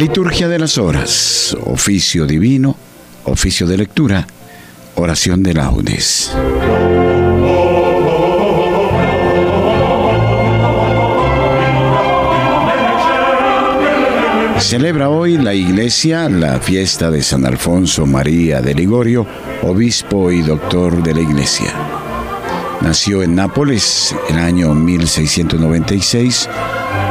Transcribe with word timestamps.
Liturgia 0.00 0.48
de 0.48 0.58
las 0.58 0.78
Horas, 0.78 1.54
oficio 1.62 2.24
divino, 2.24 2.74
oficio 3.24 3.66
de 3.66 3.76
lectura, 3.76 4.26
oración 4.94 5.42
de 5.42 5.52
laudes. 5.52 6.32
Celebra 14.58 15.10
hoy 15.10 15.36
la 15.36 15.52
iglesia 15.52 16.30
la 16.30 16.58
fiesta 16.60 17.10
de 17.10 17.22
San 17.22 17.44
Alfonso 17.44 18.06
María 18.06 18.62
de 18.62 18.72
Ligorio, 18.72 19.26
obispo 19.60 20.30
y 20.30 20.40
doctor 20.40 21.02
de 21.02 21.12
la 21.12 21.20
iglesia. 21.20 21.74
Nació 22.80 23.22
en 23.22 23.34
Nápoles 23.34 24.16
el 24.30 24.38
año 24.38 24.74
1696, 24.74 26.48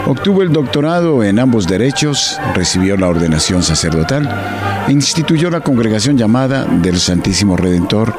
obtuvo 0.05 0.41
el 0.41 0.51
doctorado 0.51 1.23
en 1.23 1.39
ambos 1.39 1.67
derechos, 1.67 2.39
recibió 2.55 2.97
la 2.97 3.07
ordenación 3.07 3.63
sacerdotal 3.63 4.29
instituyó 4.89 5.49
la 5.51 5.61
congregación 5.61 6.17
llamada 6.17 6.65
del 6.65 6.99
Santísimo 6.99 7.55
Redentor 7.55 8.13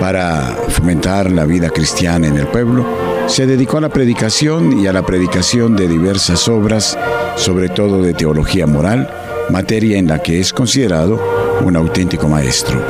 para 0.00 0.56
fomentar 0.68 1.30
la 1.30 1.44
vida 1.44 1.70
cristiana 1.70 2.26
en 2.26 2.36
el 2.36 2.46
pueblo 2.48 2.84
se 3.28 3.46
dedicó 3.46 3.76
a 3.76 3.82
la 3.82 3.90
predicación 3.90 4.80
y 4.80 4.86
a 4.86 4.92
la 4.92 5.04
predicación 5.04 5.76
de 5.76 5.86
diversas 5.86 6.48
obras, 6.48 6.98
sobre 7.36 7.68
todo 7.68 8.02
de 8.02 8.14
teología 8.14 8.66
moral, 8.66 9.10
materia 9.50 9.98
en 9.98 10.06
la 10.06 10.22
que 10.22 10.40
es 10.40 10.52
considerado 10.52 11.20
un 11.62 11.76
auténtico 11.76 12.26
maestro. 12.26 12.80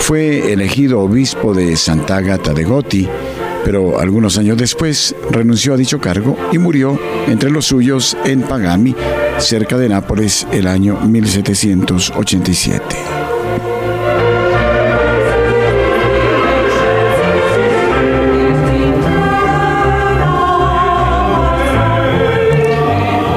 Fue 0.00 0.52
elegido 0.52 1.00
obispo 1.00 1.54
de 1.54 1.76
Santa 1.76 2.16
Agata 2.16 2.52
de 2.52 2.64
Goti, 2.64 3.08
pero 3.64 3.98
algunos 4.00 4.38
años 4.38 4.56
después 4.56 5.14
renunció 5.30 5.74
a 5.74 5.76
dicho 5.76 6.00
cargo 6.00 6.36
y 6.52 6.58
murió 6.58 6.98
entre 7.26 7.50
los 7.50 7.66
suyos 7.66 8.16
en 8.24 8.42
Pagami, 8.42 8.94
cerca 9.38 9.76
de 9.78 9.88
Nápoles, 9.88 10.46
el 10.52 10.66
año 10.66 10.98
1787. 11.00 12.82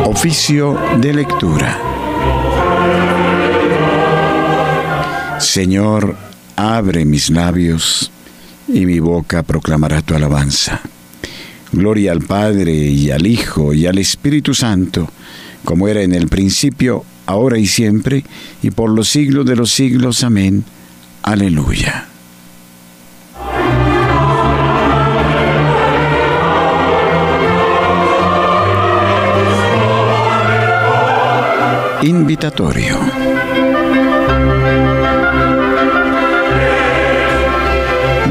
Oficio 0.05 0.77
de 0.99 1.13
lectura. 1.13 1.77
Señor, 5.39 6.15
abre 6.55 7.05
mis 7.05 7.29
labios 7.29 8.11
y 8.67 8.85
mi 8.85 8.99
boca 8.99 9.43
proclamará 9.43 10.01
tu 10.01 10.15
alabanza. 10.15 10.81
Gloria 11.71 12.11
al 12.11 12.21
Padre 12.21 12.73
y 12.73 13.11
al 13.11 13.27
Hijo 13.27 13.73
y 13.73 13.85
al 13.85 13.97
Espíritu 13.97 14.53
Santo, 14.53 15.09
como 15.63 15.87
era 15.87 16.01
en 16.01 16.13
el 16.13 16.27
principio, 16.27 17.03
ahora 17.25 17.57
y 17.57 17.67
siempre, 17.67 18.23
y 18.61 18.71
por 18.71 18.89
los 18.89 19.09
siglos 19.09 19.45
de 19.45 19.55
los 19.55 19.71
siglos. 19.71 20.23
Amén. 20.23 20.63
Aleluya. 21.23 22.07
Invitatorio. 32.01 33.34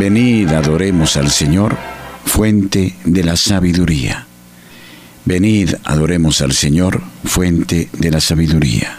Venid, 0.04 0.50
adoremos 0.50 1.16
al 1.16 1.30
Señor, 1.30 1.78
fuente 2.26 2.94
de 3.06 3.24
la 3.24 3.38
sabiduría. 3.38 4.26
Venid, 5.24 5.76
adoremos 5.82 6.42
al 6.42 6.52
Señor, 6.52 7.00
fuente 7.24 7.88
de 7.90 8.10
la 8.10 8.20
sabiduría. 8.20 8.98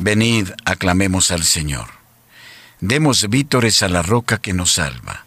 Venid, 0.00 0.48
aclamemos 0.64 1.30
al 1.30 1.44
Señor. 1.44 1.86
Demos 2.80 3.30
vítores 3.30 3.84
a 3.84 3.88
la 3.88 4.02
roca 4.02 4.38
que 4.38 4.54
nos 4.54 4.72
salva. 4.72 5.24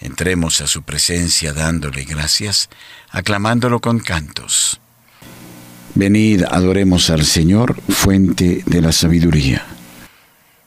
Entremos 0.00 0.60
a 0.60 0.66
su 0.66 0.82
presencia 0.82 1.54
dándole 1.54 2.04
gracias, 2.04 2.68
aclamándolo 3.08 3.80
con 3.80 4.00
cantos. 4.00 4.82
Venid, 5.94 6.44
adoremos 6.44 7.08
al 7.08 7.24
Señor, 7.24 7.80
fuente 7.88 8.62
de 8.66 8.82
la 8.82 8.92
sabiduría. 8.92 9.64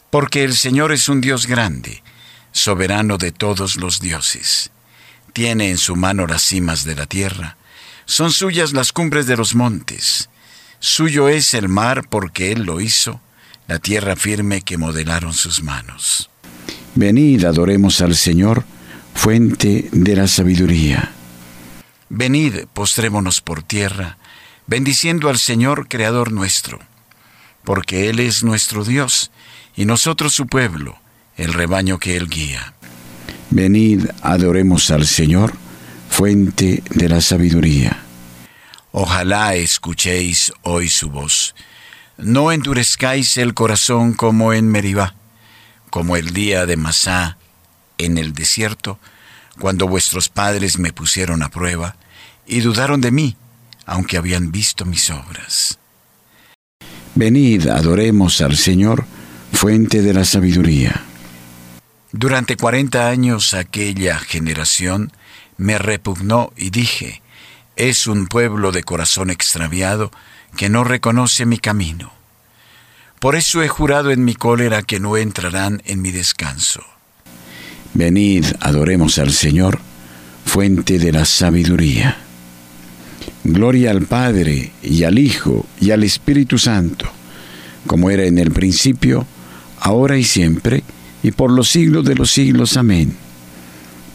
Porque 0.09 0.43
el 0.43 0.55
Señor 0.55 0.91
es 0.91 1.07
un 1.07 1.21
Dios 1.21 1.45
grande, 1.45 2.01
soberano 2.51 3.17
de 3.17 3.31
todos 3.31 3.75
los 3.75 3.99
dioses. 3.99 4.71
Tiene 5.33 5.69
en 5.69 5.77
su 5.77 5.95
mano 5.95 6.27
las 6.27 6.41
cimas 6.41 6.83
de 6.83 6.95
la 6.95 7.05
tierra, 7.05 7.57
son 8.05 8.31
suyas 8.31 8.73
las 8.73 8.91
cumbres 8.91 9.25
de 9.27 9.37
los 9.37 9.55
montes. 9.55 10.29
Suyo 10.79 11.29
es 11.29 11.53
el 11.53 11.69
mar 11.69 12.07
porque 12.09 12.51
Él 12.51 12.63
lo 12.63 12.81
hizo, 12.81 13.21
la 13.67 13.79
tierra 13.79 14.15
firme 14.15 14.61
que 14.61 14.77
modelaron 14.77 15.33
sus 15.33 15.63
manos. 15.63 16.29
Venid, 16.95 17.45
adoremos 17.45 18.01
al 18.01 18.15
Señor, 18.15 18.65
fuente 19.13 19.87
de 19.91 20.15
la 20.15 20.27
sabiduría. 20.27 21.13
Venid, 22.09 22.65
postrémonos 22.73 23.39
por 23.39 23.63
tierra, 23.63 24.17
bendiciendo 24.67 25.29
al 25.29 25.37
Señor 25.37 25.87
Creador 25.87 26.31
nuestro, 26.33 26.79
porque 27.63 28.09
Él 28.09 28.19
es 28.19 28.43
nuestro 28.43 28.83
Dios 28.83 29.31
y 29.75 29.85
nosotros 29.85 30.33
su 30.33 30.47
pueblo, 30.47 30.99
el 31.41 31.53
rebaño 31.53 31.97
que 31.97 32.15
Él 32.15 32.29
guía. 32.29 32.73
Venid, 33.49 34.05
adoremos 34.21 34.91
al 34.91 35.05
Señor, 35.05 35.53
fuente 36.09 36.83
de 36.89 37.09
la 37.09 37.21
sabiduría. 37.21 38.03
Ojalá 38.91 39.55
escuchéis 39.55 40.53
hoy 40.61 40.87
su 40.87 41.09
voz. 41.09 41.55
No 42.17 42.51
endurezcáis 42.51 43.37
el 43.37 43.53
corazón 43.53 44.13
como 44.13 44.53
en 44.53 44.69
Meribá, 44.69 45.15
como 45.89 46.15
el 46.15 46.33
día 46.33 46.65
de 46.65 46.77
Masá 46.77 47.37
en 47.97 48.17
el 48.17 48.33
desierto, 48.33 48.99
cuando 49.59 49.87
vuestros 49.87 50.29
padres 50.29 50.77
me 50.77 50.93
pusieron 50.93 51.43
a 51.43 51.49
prueba 51.49 51.95
y 52.45 52.61
dudaron 52.61 53.01
de 53.01 53.11
mí 53.11 53.35
aunque 53.85 54.17
habían 54.17 54.51
visto 54.51 54.85
mis 54.85 55.09
obras. 55.09 55.77
Venid, 57.15 57.67
adoremos 57.67 58.39
al 58.39 58.55
Señor, 58.55 59.05
fuente 59.51 60.01
de 60.01 60.13
la 60.13 60.23
sabiduría. 60.23 61.03
Durante 62.13 62.57
cuarenta 62.57 63.07
años 63.07 63.53
aquella 63.53 64.19
generación 64.19 65.11
me 65.57 65.77
repugnó 65.77 66.51
y 66.57 66.69
dije, 66.69 67.21
es 67.77 68.05
un 68.05 68.27
pueblo 68.27 68.71
de 68.71 68.83
corazón 68.83 69.29
extraviado 69.29 70.11
que 70.57 70.69
no 70.69 70.83
reconoce 70.83 71.45
mi 71.45 71.57
camino. 71.57 72.11
Por 73.19 73.35
eso 73.35 73.63
he 73.63 73.67
jurado 73.67 74.11
en 74.11 74.25
mi 74.25 74.35
cólera 74.35 74.81
que 74.81 74.99
no 74.99 75.15
entrarán 75.15 75.81
en 75.85 76.01
mi 76.01 76.11
descanso. 76.11 76.83
Venid, 77.93 78.45
adoremos 78.59 79.17
al 79.17 79.31
Señor, 79.31 79.79
fuente 80.45 80.99
de 80.99 81.11
la 81.11 81.25
sabiduría. 81.25 82.17
Gloria 83.43 83.91
al 83.91 84.01
Padre 84.01 84.71
y 84.81 85.03
al 85.03 85.17
Hijo 85.17 85.65
y 85.79 85.91
al 85.91 86.03
Espíritu 86.03 86.57
Santo, 86.57 87.09
como 87.87 88.09
era 88.09 88.25
en 88.25 88.37
el 88.37 88.51
principio, 88.51 89.25
ahora 89.79 90.17
y 90.17 90.23
siempre, 90.23 90.83
por 91.29 91.51
los 91.51 91.69
siglos 91.69 92.03
de 92.03 92.15
los 92.15 92.31
siglos. 92.31 92.77
Amén. 92.77 93.15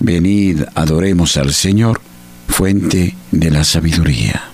Venid, 0.00 0.62
adoremos 0.74 1.36
al 1.36 1.54
Señor, 1.54 2.00
fuente 2.48 3.14
de 3.30 3.50
la 3.52 3.62
sabiduría. 3.62 4.50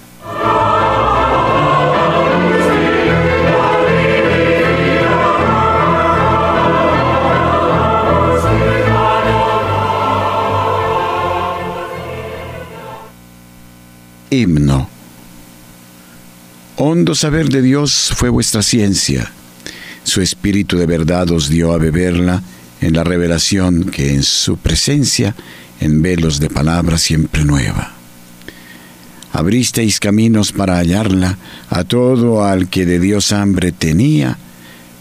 Himno. 14.31 14.89
Hondo 16.77 17.15
saber 17.15 17.49
de 17.49 17.63
Dios 17.63 18.13
fue 18.15 18.29
vuestra 18.29 18.63
ciencia. 18.63 19.31
Su 20.05 20.21
espíritu 20.21 20.79
de 20.79 20.87
verdad 20.87 21.31
os 21.31 21.49
dio 21.49 21.73
a 21.73 21.79
beberla 21.79 22.43
en 22.81 22.95
la 22.95 23.05
revelación 23.05 23.85
que 23.85 24.15
en 24.15 24.23
su 24.23 24.57
presencia, 24.57 25.35
en 25.81 26.03
velos 26.03 26.41
de 26.41 26.51
palabra 26.51 26.99
siempre 26.99 27.45
nueva. 27.45 27.93
Abristeis 29.33 29.99
caminos 29.99 30.53
para 30.53 30.77
hallarla 30.77 31.39
a 31.71 31.85
todo 31.85 32.45
al 32.45 32.69
que 32.69 32.85
de 32.85 33.01
Dios 33.01 33.33
hambre 33.33 33.73
tenía, 33.73 34.37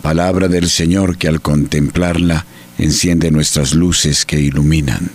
palabra 0.02 0.48
del 0.48 0.70
Señor 0.70 1.18
que 1.18 1.28
al 1.28 1.42
contemplarla 1.42 2.46
enciende 2.78 3.30
nuestras 3.32 3.74
luces 3.74 4.26
que 4.26 4.40
iluminan. 4.40 5.12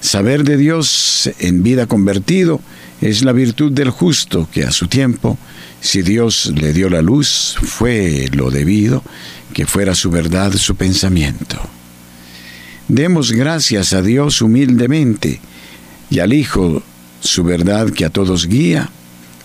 Saber 0.00 0.44
de 0.44 0.56
Dios 0.56 1.30
en 1.38 1.62
vida 1.62 1.86
convertido 1.86 2.60
es 3.00 3.22
la 3.22 3.32
virtud 3.32 3.72
del 3.72 3.90
justo 3.90 4.48
que 4.52 4.64
a 4.64 4.70
su 4.70 4.86
tiempo, 4.86 5.38
si 5.80 6.02
Dios 6.02 6.52
le 6.54 6.72
dio 6.72 6.90
la 6.90 7.02
luz, 7.02 7.56
fue 7.62 8.28
lo 8.32 8.50
debido 8.50 9.02
que 9.54 9.66
fuera 9.66 9.94
su 9.94 10.10
verdad 10.10 10.52
su 10.52 10.76
pensamiento. 10.76 11.58
Demos 12.88 13.32
gracias 13.32 13.92
a 13.92 14.02
Dios 14.02 14.42
humildemente 14.42 15.40
y 16.10 16.18
al 16.18 16.32
Hijo 16.32 16.82
su 17.20 17.44
verdad 17.44 17.90
que 17.90 18.04
a 18.04 18.10
todos 18.10 18.46
guía, 18.46 18.90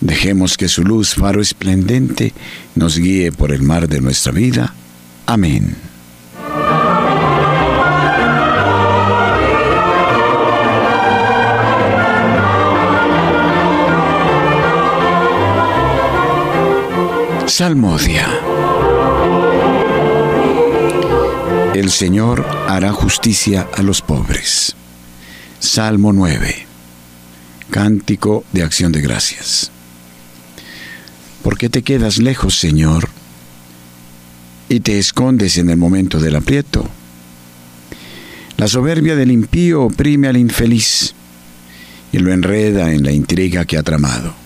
Dejemos 0.00 0.56
que 0.56 0.68
su 0.68 0.82
luz, 0.82 1.14
faro 1.14 1.40
esplendente, 1.40 2.34
nos 2.74 2.98
guíe 2.98 3.32
por 3.32 3.52
el 3.52 3.62
mar 3.62 3.88
de 3.88 4.00
nuestra 4.00 4.32
vida. 4.32 4.74
Amén. 5.24 5.85
Salmodia. 17.48 18.26
El 21.74 21.90
Señor 21.90 22.44
hará 22.68 22.92
justicia 22.92 23.68
a 23.72 23.82
los 23.82 24.02
pobres. 24.02 24.74
Salmo 25.60 26.12
9. 26.12 26.66
Cántico 27.70 28.44
de 28.52 28.62
acción 28.62 28.90
de 28.90 29.00
gracias. 29.00 29.70
¿Por 31.44 31.56
qué 31.56 31.68
te 31.68 31.82
quedas 31.82 32.18
lejos, 32.18 32.58
Señor, 32.58 33.08
y 34.68 34.80
te 34.80 34.98
escondes 34.98 35.56
en 35.56 35.70
el 35.70 35.76
momento 35.76 36.18
del 36.18 36.34
aprieto? 36.34 36.88
La 38.56 38.66
soberbia 38.66 39.14
del 39.14 39.30
impío 39.30 39.84
oprime 39.84 40.26
al 40.26 40.36
infeliz 40.36 41.14
y 42.10 42.18
lo 42.18 42.32
enreda 42.32 42.92
en 42.92 43.04
la 43.04 43.12
intriga 43.12 43.64
que 43.64 43.78
ha 43.78 43.84
tramado. 43.84 44.45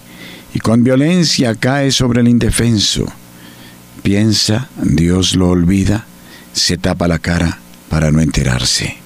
y 0.53 0.59
con 0.59 0.83
violencia 0.83 1.55
cae 1.55 1.91
sobre 1.91 2.21
el 2.21 2.27
indefenso. 2.27 3.05
Piensa, 4.03 4.69
Dios 4.81 5.35
lo 5.35 5.49
olvida, 5.49 6.05
se 6.53 6.77
tapa 6.77 7.07
la 7.07 7.19
cara 7.19 7.59
para 7.89 8.11
no 8.11 8.21
enterarse. 8.21 8.97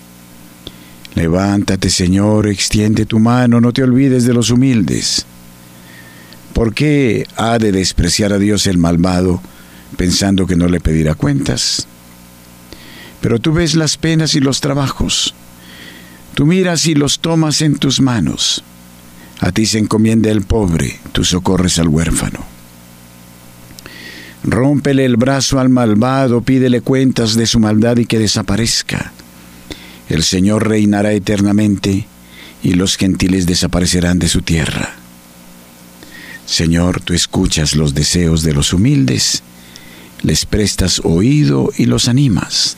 Levántate, 1.16 1.90
Señor, 1.90 2.48
extiende 2.48 3.06
tu 3.06 3.20
mano, 3.20 3.62
no 3.62 3.72
te 3.72 3.84
olvides 3.84 4.26
de 4.26 4.34
los 4.34 4.50
humildes. 4.50 5.26
¿Por 6.54 6.74
qué 6.74 7.26
ha 7.36 7.58
de 7.58 7.72
despreciar 7.72 8.34
a 8.34 8.40
Dios 8.40 8.68
el 8.68 8.78
malvado? 8.78 9.42
pensando 9.96 10.46
que 10.46 10.56
no 10.56 10.68
le 10.68 10.80
pedirá 10.80 11.16
cuentas. 11.16 11.88
Pero 13.22 13.40
tú 13.40 13.54
ves 13.54 13.76
las 13.76 13.98
penas 13.98 14.36
y 14.36 14.40
los 14.40 14.62
trabajos. 14.62 15.34
Tú 16.36 16.46
miras 16.46 16.86
y 16.86 16.96
los 16.96 17.20
tomas 17.20 17.62
en 17.62 17.78
tus 17.78 18.02
manos. 18.02 18.64
A 19.40 19.52
ti 19.52 19.66
se 19.66 19.80
encomienda 19.80 20.30
el 20.32 20.44
pobre, 20.44 21.00
tú 21.12 21.24
socorres 21.24 21.80
al 21.80 21.88
huérfano. 21.88 22.40
Rómpele 24.44 25.06
el 25.06 25.18
brazo 25.18 25.60
al 25.60 25.70
malvado, 25.70 26.42
pídele 26.42 26.82
cuentas 26.82 27.36
de 27.36 27.46
su 27.46 27.60
maldad 27.60 27.98
y 27.98 28.06
que 28.06 28.20
desaparezca. 28.20 29.12
El 30.08 30.24
Señor 30.24 30.68
reinará 30.68 31.14
eternamente 31.14 32.08
y 32.64 32.74
los 32.74 32.96
gentiles 32.96 33.46
desaparecerán 33.46 34.20
de 34.20 34.30
su 34.30 34.42
tierra. 34.42 34.96
Señor, 36.46 37.02
tú 37.02 37.14
escuchas 37.14 37.76
los 37.76 37.96
deseos 37.96 38.44
de 38.44 38.54
los 38.54 38.72
humildes 38.72 39.42
les 40.26 40.46
prestas 40.46 41.02
oído 41.04 41.72
y 41.78 41.86
los 41.86 42.08
animas. 42.08 42.78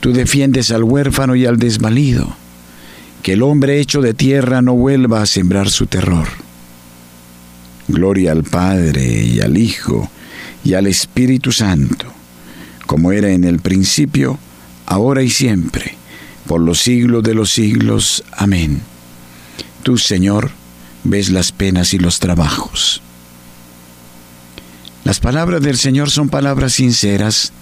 Tú 0.00 0.12
defiendes 0.12 0.70
al 0.70 0.84
huérfano 0.84 1.34
y 1.34 1.44
al 1.44 1.58
desvalido. 1.58 2.36
Que 3.22 3.34
el 3.34 3.42
hombre 3.42 3.80
hecho 3.80 4.00
de 4.00 4.14
tierra 4.14 4.62
no 4.62 4.74
vuelva 4.74 5.22
a 5.22 5.26
sembrar 5.26 5.70
su 5.70 5.86
terror. 5.86 6.28
Gloria 7.88 8.32
al 8.32 8.44
Padre 8.44 9.04
y 9.04 9.40
al 9.40 9.58
Hijo 9.58 10.10
y 10.64 10.74
al 10.74 10.86
Espíritu 10.86 11.52
Santo, 11.52 12.06
como 12.86 13.12
era 13.12 13.30
en 13.30 13.44
el 13.44 13.60
principio, 13.60 14.38
ahora 14.86 15.22
y 15.22 15.30
siempre, 15.30 15.96
por 16.46 16.60
los 16.60 16.80
siglos 16.80 17.22
de 17.22 17.34
los 17.34 17.50
siglos. 17.50 18.24
Amén. 18.32 18.80
Tú, 19.82 19.98
Señor, 19.98 20.50
ves 21.04 21.30
las 21.30 21.52
penas 21.52 21.94
y 21.94 21.98
los 21.98 22.20
trabajos 22.20 23.02
las 25.04 25.18
palabras 25.18 25.62
del 25.62 25.78
Señor 25.78 26.10
son 26.10 26.28
palabras 26.28 26.74
sinceras, 26.74 27.52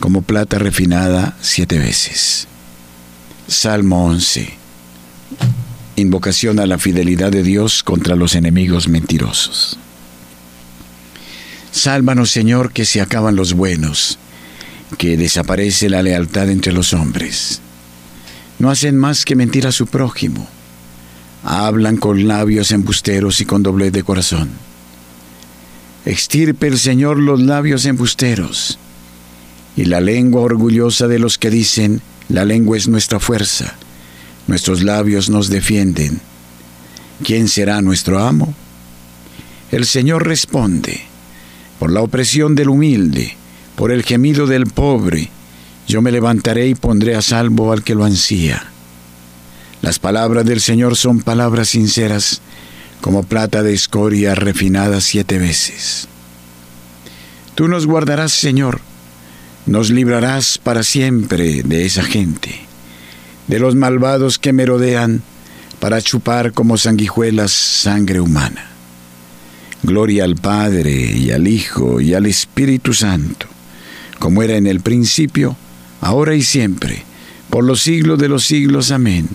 como 0.00 0.22
plata 0.22 0.58
refinada 0.58 1.36
siete 1.40 1.78
veces. 1.78 2.48
Salmo 3.46 4.06
11. 4.06 4.57
Invocación 5.98 6.60
a 6.60 6.66
la 6.66 6.78
fidelidad 6.78 7.30
de 7.32 7.42
Dios 7.42 7.82
contra 7.82 8.16
los 8.16 8.34
enemigos 8.34 8.88
mentirosos. 8.88 9.78
Sálvanos, 11.72 12.30
Señor, 12.30 12.72
que 12.72 12.84
se 12.84 13.00
acaban 13.00 13.36
los 13.36 13.52
buenos, 13.52 14.18
que 14.96 15.16
desaparece 15.16 15.88
la 15.88 16.02
lealtad 16.02 16.50
entre 16.50 16.72
los 16.72 16.94
hombres. 16.94 17.60
No 18.58 18.70
hacen 18.70 18.96
más 18.96 19.24
que 19.24 19.36
mentir 19.36 19.66
a 19.66 19.72
su 19.72 19.86
prójimo. 19.86 20.48
Hablan 21.44 21.96
con 21.96 22.26
labios 22.26 22.72
embusteros 22.72 23.40
y 23.40 23.44
con 23.44 23.62
doblez 23.62 23.92
de 23.92 24.02
corazón 24.02 24.50
Extirpe 26.08 26.68
el 26.68 26.78
Señor 26.78 27.18
los 27.18 27.38
labios 27.38 27.84
embusteros 27.84 28.78
y 29.76 29.84
la 29.84 30.00
lengua 30.00 30.40
orgullosa 30.40 31.06
de 31.06 31.18
los 31.18 31.36
que 31.36 31.50
dicen, 31.50 32.00
la 32.30 32.46
lengua 32.46 32.78
es 32.78 32.88
nuestra 32.88 33.20
fuerza, 33.20 33.76
nuestros 34.48 34.82
labios 34.82 35.30
nos 35.30 35.48
defienden. 35.48 36.20
¿Quién 37.22 37.46
será 37.48 37.80
nuestro 37.80 38.18
amo? 38.18 38.52
El 39.70 39.86
Señor 39.86 40.26
responde, 40.26 41.02
por 41.78 41.92
la 41.92 42.00
opresión 42.00 42.54
del 42.54 42.70
humilde, 42.70 43.36
por 43.76 43.92
el 43.92 44.02
gemido 44.02 44.46
del 44.46 44.66
pobre, 44.66 45.30
yo 45.86 46.02
me 46.02 46.10
levantaré 46.10 46.66
y 46.66 46.74
pondré 46.74 47.14
a 47.14 47.22
salvo 47.22 47.72
al 47.72 47.84
que 47.84 47.94
lo 47.94 48.04
ansía. 48.04 48.64
Las 49.80 49.98
palabras 49.98 50.44
del 50.44 50.60
Señor 50.60 50.96
son 50.96 51.20
palabras 51.20 51.68
sinceras, 51.68 52.40
como 53.00 53.22
plata 53.22 53.62
de 53.62 53.74
escoria 53.74 54.34
refinada 54.34 55.00
siete 55.00 55.38
veces. 55.38 56.08
Tú 57.54 57.68
nos 57.68 57.86
guardarás, 57.86 58.32
Señor, 58.32 58.80
nos 59.66 59.90
librarás 59.90 60.58
para 60.58 60.82
siempre 60.82 61.62
de 61.62 61.86
esa 61.86 62.02
gente, 62.02 62.67
de 63.48 63.58
los 63.58 63.74
malvados 63.74 64.38
que 64.38 64.52
merodean 64.52 65.22
para 65.80 66.00
chupar 66.00 66.52
como 66.52 66.76
sanguijuelas 66.76 67.50
sangre 67.50 68.20
humana. 68.20 68.68
Gloria 69.82 70.24
al 70.24 70.36
Padre 70.36 70.92
y 70.92 71.30
al 71.30 71.46
Hijo 71.46 72.00
y 72.00 72.14
al 72.14 72.26
Espíritu 72.26 72.94
Santo, 72.94 73.46
como 74.18 74.42
era 74.42 74.56
en 74.56 74.66
el 74.66 74.80
principio, 74.80 75.56
ahora 76.00 76.34
y 76.34 76.42
siempre, 76.42 77.04
por 77.48 77.64
los 77.64 77.80
siglos 77.80 78.18
de 78.18 78.28
los 78.28 78.44
siglos. 78.44 78.90
Amén. 78.90 79.28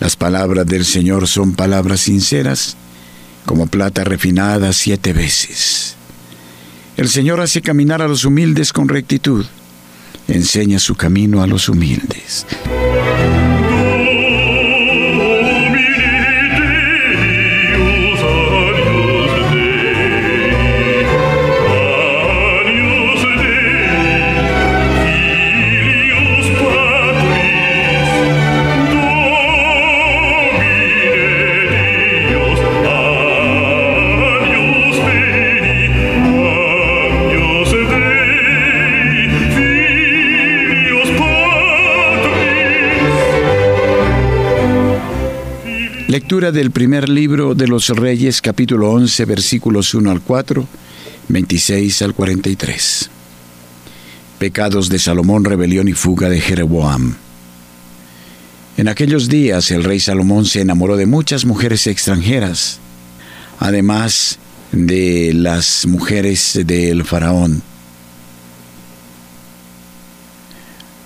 Las 0.00 0.16
palabras 0.16 0.66
del 0.66 0.84
Señor 0.84 1.28
son 1.28 1.54
palabras 1.54 2.00
sinceras, 2.00 2.76
como 3.46 3.66
plata 3.66 4.04
refinada 4.04 4.72
siete 4.72 5.12
veces. 5.12 5.94
El 6.96 7.08
Señor 7.08 7.40
hace 7.40 7.62
caminar 7.62 8.02
a 8.02 8.08
los 8.08 8.24
humildes 8.24 8.72
con 8.72 8.88
rectitud, 8.88 9.46
enseña 10.28 10.78
su 10.78 10.94
camino 10.96 11.42
a 11.42 11.46
los 11.46 11.68
humildes. 11.68 12.46
Lectura 46.30 46.52
del 46.52 46.70
primer 46.70 47.08
libro 47.08 47.56
de 47.56 47.66
los 47.66 47.88
Reyes, 47.88 48.40
capítulo 48.40 48.92
11, 48.92 49.24
versículos 49.24 49.94
1 49.94 50.12
al 50.12 50.20
4, 50.20 50.64
26 51.26 52.02
al 52.02 52.14
43. 52.14 53.10
Pecados 54.38 54.88
de 54.88 55.00
Salomón, 55.00 55.44
rebelión 55.44 55.88
y 55.88 55.92
fuga 55.92 56.28
de 56.28 56.40
Jeroboam. 56.40 57.16
En 58.76 58.86
aquellos 58.86 59.28
días 59.28 59.72
el 59.72 59.82
rey 59.82 59.98
Salomón 59.98 60.44
se 60.46 60.60
enamoró 60.60 60.96
de 60.96 61.06
muchas 61.06 61.44
mujeres 61.46 61.88
extranjeras, 61.88 62.78
además 63.58 64.38
de 64.70 65.32
las 65.34 65.84
mujeres 65.86 66.60
del 66.64 67.04
faraón. 67.04 67.60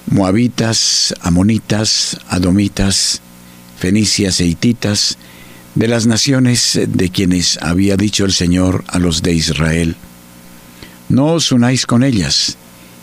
Moabitas, 0.05 1.15
amonitas, 1.23 2.21
adomitas, 2.29 3.23
fenicias 3.85 4.41
e 4.41 4.47
de 5.75 5.89
las 5.89 6.07
naciones 6.07 6.81
de 6.89 7.11
quienes 7.11 7.59
había 7.61 7.99
dicho 7.99 8.25
el 8.25 8.33
Señor 8.33 8.83
a 8.89 8.99
los 8.99 9.21
de 9.21 9.35
Israel. 9.35 9.95
No 11.11 11.35
os 11.35 11.53
unáis 11.53 11.85
con 11.85 12.03
ellas, 12.03 12.57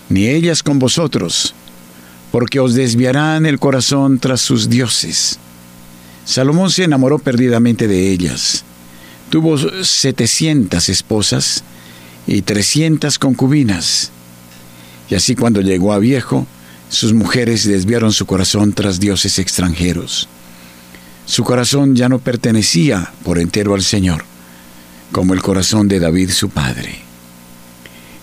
ni 0.09 0.25
ellas 0.25 0.63
con 0.63 0.79
vosotros, 0.79 1.53
porque 2.31 2.59
os 2.59 2.73
desviarán 2.73 3.45
el 3.45 3.59
corazón 3.59 4.17
tras 4.17 4.41
sus 4.41 4.69
dioses. 4.69 5.37
Salomón 6.25 6.71
se 6.71 6.85
enamoró 6.85 7.19
perdidamente 7.19 7.87
de 7.87 8.09
ellas. 8.09 8.63
Tuvo 9.29 9.59
setecientas 9.83 10.89
esposas 10.89 11.63
y 12.25 12.41
trescientas 12.41 13.19
concubinas. 13.19 14.09
Y 15.11 15.13
así 15.13 15.35
cuando 15.35 15.61
llegó 15.61 15.93
a 15.93 15.99
viejo, 15.99 16.47
sus 16.89 17.13
mujeres 17.13 17.67
desviaron 17.67 18.13
su 18.13 18.25
corazón 18.25 18.73
tras 18.73 18.99
dioses 18.99 19.37
extranjeros. 19.37 20.27
Su 21.31 21.45
corazón 21.45 21.95
ya 21.95 22.09
no 22.09 22.19
pertenecía 22.19 23.09
por 23.23 23.39
entero 23.39 23.73
al 23.73 23.83
Señor, 23.83 24.25
como 25.13 25.33
el 25.33 25.41
corazón 25.41 25.87
de 25.87 26.01
David 26.01 26.29
su 26.29 26.49
padre. 26.49 26.99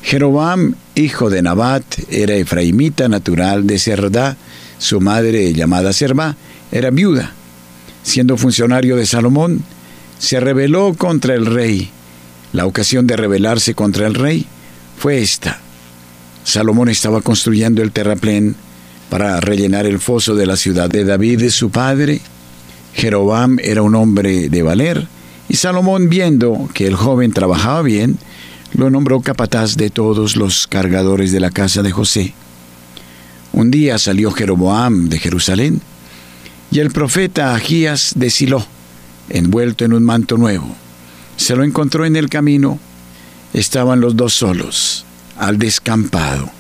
Jeroboam, 0.03 0.75
hijo 0.95 1.31
de 1.31 1.41
Nabat, 1.41 1.85
era 2.11 2.35
efraimita 2.35 3.09
natural 3.09 3.67
de 3.67 3.79
Cerdá, 3.79 4.37
su 4.77 5.01
madre, 5.01 5.55
llamada 5.55 5.95
Serba, 5.95 6.37
era 6.71 6.91
viuda. 6.91 7.33
Siendo 8.03 8.37
funcionario 8.37 8.95
de 8.97 9.07
Salomón, 9.07 9.63
se 10.19 10.39
rebeló 10.39 10.93
contra 10.93 11.35
el 11.35 11.47
rey. 11.47 11.89
La 12.53 12.67
ocasión 12.67 13.07
de 13.07 13.17
rebelarse 13.17 13.73
contra 13.73 14.07
el 14.07 14.17
rey 14.17 14.45
fue 14.99 15.23
esta. 15.23 15.59
Salomón 16.45 16.91
estaba 16.91 17.23
construyendo 17.23 17.81
el 17.81 17.91
terraplén 17.91 18.55
para 19.09 19.41
rellenar 19.41 19.87
el 19.87 19.99
foso 19.99 20.35
de 20.35 20.45
la 20.45 20.59
ciudad 20.59 20.91
de 20.91 21.07
David, 21.07 21.49
su 21.49 21.71
padre. 21.71 22.21
Jeroboam 22.95 23.59
era 23.63 23.83
un 23.83 23.95
hombre 23.95 24.49
de 24.49 24.63
valer, 24.63 25.07
y 25.49 25.57
Salomón, 25.57 26.09
viendo 26.09 26.69
que 26.75 26.87
el 26.87 26.95
joven 26.95 27.33
trabajaba 27.33 27.83
bien, 27.83 28.19
lo 28.75 28.91
nombró 28.91 29.21
capataz 29.21 29.77
de 29.77 29.91
todos 29.91 30.37
los 30.37 30.67
cargadores 30.67 31.33
de 31.33 31.41
la 31.41 31.51
casa 31.51 31.83
de 31.83 31.91
José. 31.91 32.35
Un 33.53 33.71
día 33.71 33.99
salió 33.99 34.31
Jeroboam 34.31 35.09
de 35.09 35.19
Jerusalén, 35.19 35.81
y 36.71 36.81
el 36.81 36.91
profeta 36.91 37.55
Agías 37.55 38.13
de 38.17 38.31
Silo, 38.31 38.65
envuelto 39.31 39.85
en 39.85 39.95
un 39.95 40.05
manto 40.05 40.37
nuevo. 40.37 40.75
Se 41.37 41.57
lo 41.57 41.65
encontró 41.65 42.05
en 42.05 42.17
el 42.17 42.29
camino. 42.29 42.79
Estaban 43.55 44.01
los 44.01 44.17
dos 44.17 44.35
solos, 44.35 45.07
al 45.39 45.59
descampado. 45.59 46.51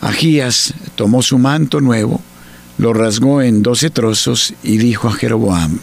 Agías 0.00 0.72
tomó 0.94 1.22
su 1.22 1.38
manto 1.38 1.80
nuevo, 1.80 2.22
lo 2.78 2.92
rasgó 2.92 3.42
en 3.42 3.62
doce 3.62 3.90
trozos 3.90 4.54
y 4.62 4.78
dijo 4.78 5.08
a 5.08 5.12
Jeroboam, 5.12 5.80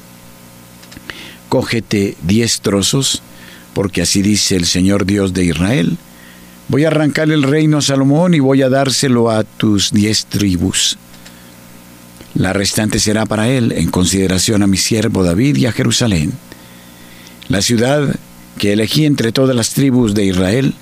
Cógete 1.50 2.18
diez 2.24 2.62
trozos, 2.62 3.22
porque 3.74 4.02
así 4.02 4.22
dice 4.22 4.56
el 4.56 4.66
Señor 4.66 5.06
Dios 5.06 5.34
de 5.34 5.46
Israel, 5.46 5.98
voy 6.70 6.86
a 6.86 6.88
arrancar 6.88 7.30
el 7.30 7.44
reino 7.44 7.78
a 7.78 7.82
Salomón 7.82 8.34
y 8.34 8.40
voy 8.40 8.62
a 8.62 8.70
dárselo 8.70 9.30
a 9.30 9.44
tus 9.44 9.92
diez 9.92 10.26
tribus. 10.26 10.98
La 12.34 12.52
restante 12.52 13.00
será 13.00 13.26
para 13.26 13.50
él 13.50 13.72
en 13.74 13.90
consideración 13.90 14.64
a 14.64 14.68
mi 14.68 14.78
siervo 14.78 15.24
David 15.24 15.58
y 15.58 15.66
a 15.68 15.72
Jerusalén. 15.72 16.34
La 17.48 17.62
ciudad 17.62 18.16
que 18.58 18.74
elegí 18.74 19.06
entre 19.06 19.32
todas 19.32 19.56
las 19.56 19.72
tribus 19.72 20.14
de 20.14 20.26
Israel, 20.26 20.74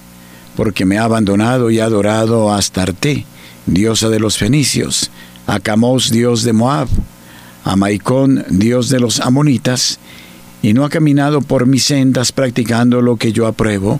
porque 0.55 0.86
me 0.86 0.98
ha 0.98 1.03
abandonado 1.03 1.72
y 1.72 1.79
ha 1.79 1.86
adorado 1.86 2.51
a 2.51 2.58
Astarte, 2.58 3.25
diosa 3.65 4.10
de 4.10 4.20
los 4.20 4.38
fenicios, 4.38 5.12
a 5.47 5.59
Camos, 5.59 6.09
dios 6.09 6.43
de 6.43 6.53
Moab, 6.53 6.88
a 7.63 7.75
Maicón, 7.75 8.45
dios 8.50 8.89
de 8.89 9.00
los 9.00 9.19
amonitas, 9.19 10.00
y 10.62 10.73
no 10.73 10.85
ha 10.85 10.89
caminado 10.89 11.41
por 11.41 11.65
mis 11.65 11.83
sendas 11.83 12.31
practicando 12.31 13.01
lo 13.01 13.17
que 13.17 13.33
yo 13.33 13.47
apruebo, 13.47 14.00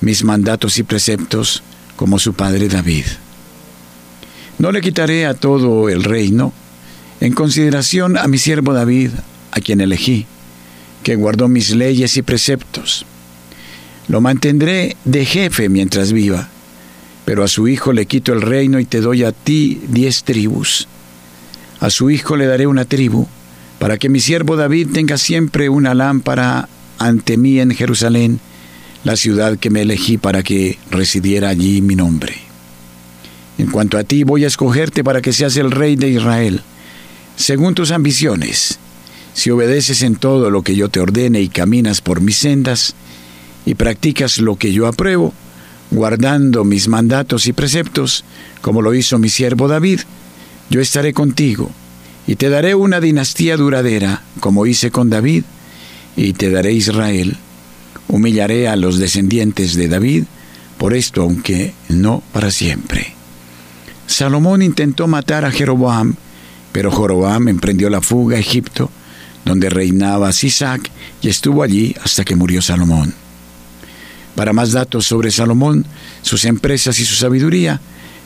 mis 0.00 0.24
mandatos 0.24 0.78
y 0.78 0.82
preceptos, 0.82 1.62
como 1.96 2.18
su 2.18 2.34
padre 2.34 2.68
David. 2.68 3.04
No 4.58 4.72
le 4.72 4.80
quitaré 4.80 5.26
a 5.26 5.34
todo 5.34 5.88
el 5.88 6.04
reino, 6.04 6.52
en 7.20 7.32
consideración 7.32 8.16
a 8.16 8.26
mi 8.26 8.38
siervo 8.38 8.72
David, 8.72 9.10
a 9.50 9.60
quien 9.60 9.80
elegí, 9.80 10.26
que 11.02 11.16
guardó 11.16 11.48
mis 11.48 11.74
leyes 11.74 12.16
y 12.16 12.22
preceptos. 12.22 13.06
Lo 14.08 14.20
mantendré 14.20 14.96
de 15.04 15.24
jefe 15.24 15.68
mientras 15.68 16.12
viva, 16.12 16.48
pero 17.24 17.42
a 17.44 17.48
su 17.48 17.68
hijo 17.68 17.92
le 17.92 18.06
quito 18.06 18.32
el 18.32 18.42
reino 18.42 18.78
y 18.78 18.84
te 18.84 19.00
doy 19.00 19.24
a 19.24 19.32
ti 19.32 19.80
diez 19.88 20.24
tribus. 20.24 20.88
A 21.80 21.90
su 21.90 22.10
hijo 22.10 22.36
le 22.36 22.46
daré 22.46 22.66
una 22.66 22.84
tribu, 22.84 23.26
para 23.78 23.98
que 23.98 24.08
mi 24.08 24.20
siervo 24.20 24.56
David 24.56 24.88
tenga 24.92 25.18
siempre 25.18 25.68
una 25.68 25.94
lámpara 25.94 26.68
ante 26.98 27.36
mí 27.36 27.60
en 27.60 27.70
Jerusalén, 27.72 28.40
la 29.04 29.16
ciudad 29.16 29.58
que 29.58 29.70
me 29.70 29.82
elegí 29.82 30.16
para 30.16 30.42
que 30.42 30.78
residiera 30.90 31.50
allí 31.50 31.82
mi 31.82 31.94
nombre. 31.94 32.34
En 33.58 33.66
cuanto 33.66 33.98
a 33.98 34.04
ti, 34.04 34.24
voy 34.24 34.44
a 34.44 34.48
escogerte 34.48 35.04
para 35.04 35.20
que 35.20 35.32
seas 35.32 35.56
el 35.56 35.70
rey 35.70 35.96
de 35.96 36.08
Israel, 36.08 36.62
según 37.36 37.74
tus 37.74 37.90
ambiciones. 37.90 38.78
Si 39.34 39.50
obedeces 39.50 40.02
en 40.02 40.16
todo 40.16 40.50
lo 40.50 40.62
que 40.62 40.76
yo 40.76 40.88
te 40.88 41.00
ordene 41.00 41.40
y 41.40 41.48
caminas 41.48 42.00
por 42.00 42.20
mis 42.20 42.36
sendas, 42.36 42.94
y 43.66 43.74
practicas 43.74 44.38
lo 44.38 44.56
que 44.56 44.72
yo 44.72 44.86
apruebo, 44.86 45.32
guardando 45.94 46.64
mis 46.64 46.88
mandatos 46.88 47.46
y 47.46 47.52
preceptos, 47.52 48.24
como 48.60 48.82
lo 48.82 48.94
hizo 48.94 49.18
mi 49.18 49.28
siervo 49.28 49.68
David, 49.68 50.00
yo 50.68 50.80
estaré 50.80 51.12
contigo, 51.12 51.70
y 52.26 52.36
te 52.36 52.48
daré 52.48 52.74
una 52.74 53.00
dinastía 53.00 53.56
duradera, 53.56 54.22
como 54.40 54.66
hice 54.66 54.90
con 54.90 55.08
David, 55.08 55.44
y 56.16 56.32
te 56.32 56.50
daré 56.50 56.72
Israel. 56.72 57.36
Humillaré 58.08 58.68
a 58.68 58.76
los 58.76 58.98
descendientes 58.98 59.74
de 59.74 59.88
David, 59.88 60.24
por 60.78 60.94
esto 60.94 61.22
aunque 61.22 61.74
no 61.88 62.22
para 62.32 62.50
siempre. 62.50 63.14
Salomón 64.06 64.62
intentó 64.62 65.06
matar 65.06 65.44
a 65.44 65.50
Jeroboam, 65.50 66.14
pero 66.72 66.90
Jeroboam 66.90 67.48
emprendió 67.48 67.88
la 67.88 68.00
fuga 68.00 68.36
a 68.36 68.40
Egipto, 68.40 68.90
donde 69.44 69.70
reinaba 69.70 70.32
Sisac, 70.32 70.90
y 71.22 71.28
estuvo 71.28 71.62
allí 71.62 71.94
hasta 72.02 72.24
que 72.24 72.36
murió 72.36 72.60
Salomón. 72.62 73.14
Para 74.34 74.52
más 74.52 74.72
datos 74.72 75.06
sobre 75.06 75.30
Salomón, 75.30 75.84
sus 76.22 76.44
empresas 76.44 76.98
y 76.98 77.04
su 77.04 77.14
sabiduría, 77.14 77.80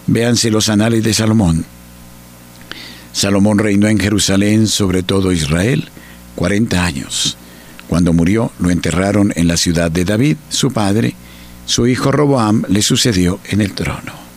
véanse 0.06 0.50
los 0.50 0.68
anales 0.68 1.02
de 1.04 1.14
Salomón. 1.14 1.64
Salomón 3.12 3.58
reinó 3.58 3.88
en 3.88 3.98
Jerusalén 3.98 4.66
sobre 4.66 5.02
todo 5.02 5.32
Israel 5.32 5.88
40 6.36 6.84
años. 6.84 7.36
Cuando 7.88 8.12
murió, 8.12 8.52
lo 8.60 8.70
enterraron 8.70 9.32
en 9.34 9.48
la 9.48 9.56
ciudad 9.56 9.90
de 9.90 10.04
David, 10.04 10.36
su 10.50 10.72
padre. 10.72 11.14
Su 11.66 11.86
hijo 11.86 12.12
Roboam 12.12 12.64
le 12.68 12.80
sucedió 12.82 13.40
en 13.48 13.60
el 13.60 13.72
trono. 13.72 14.27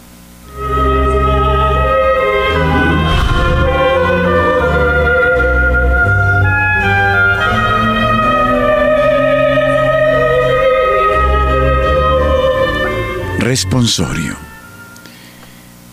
Responsorio. 13.52 14.38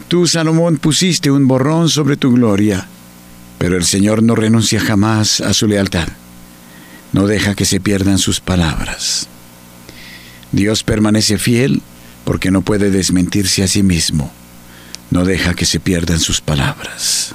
Tú, 0.06 0.28
Salomón, 0.28 0.76
pusiste 0.76 1.28
un 1.28 1.48
borrón 1.48 1.88
sobre 1.88 2.16
tu 2.16 2.30
gloria, 2.32 2.86
pero 3.58 3.76
el 3.76 3.84
Señor 3.84 4.22
no 4.22 4.36
renuncia 4.36 4.78
jamás 4.78 5.40
a 5.40 5.52
su 5.52 5.66
lealtad. 5.66 6.06
No 7.12 7.26
deja 7.26 7.56
que 7.56 7.64
se 7.64 7.80
pierdan 7.80 8.18
sus 8.18 8.38
palabras. 8.38 9.26
Dios 10.52 10.84
permanece 10.84 11.36
fiel 11.36 11.82
porque 12.24 12.52
no 12.52 12.62
puede 12.62 12.92
desmentirse 12.92 13.64
a 13.64 13.66
sí 13.66 13.82
mismo. 13.82 14.30
No 15.10 15.24
deja 15.24 15.54
que 15.54 15.66
se 15.66 15.80
pierdan 15.80 16.20
sus 16.20 16.40
palabras. 16.40 17.34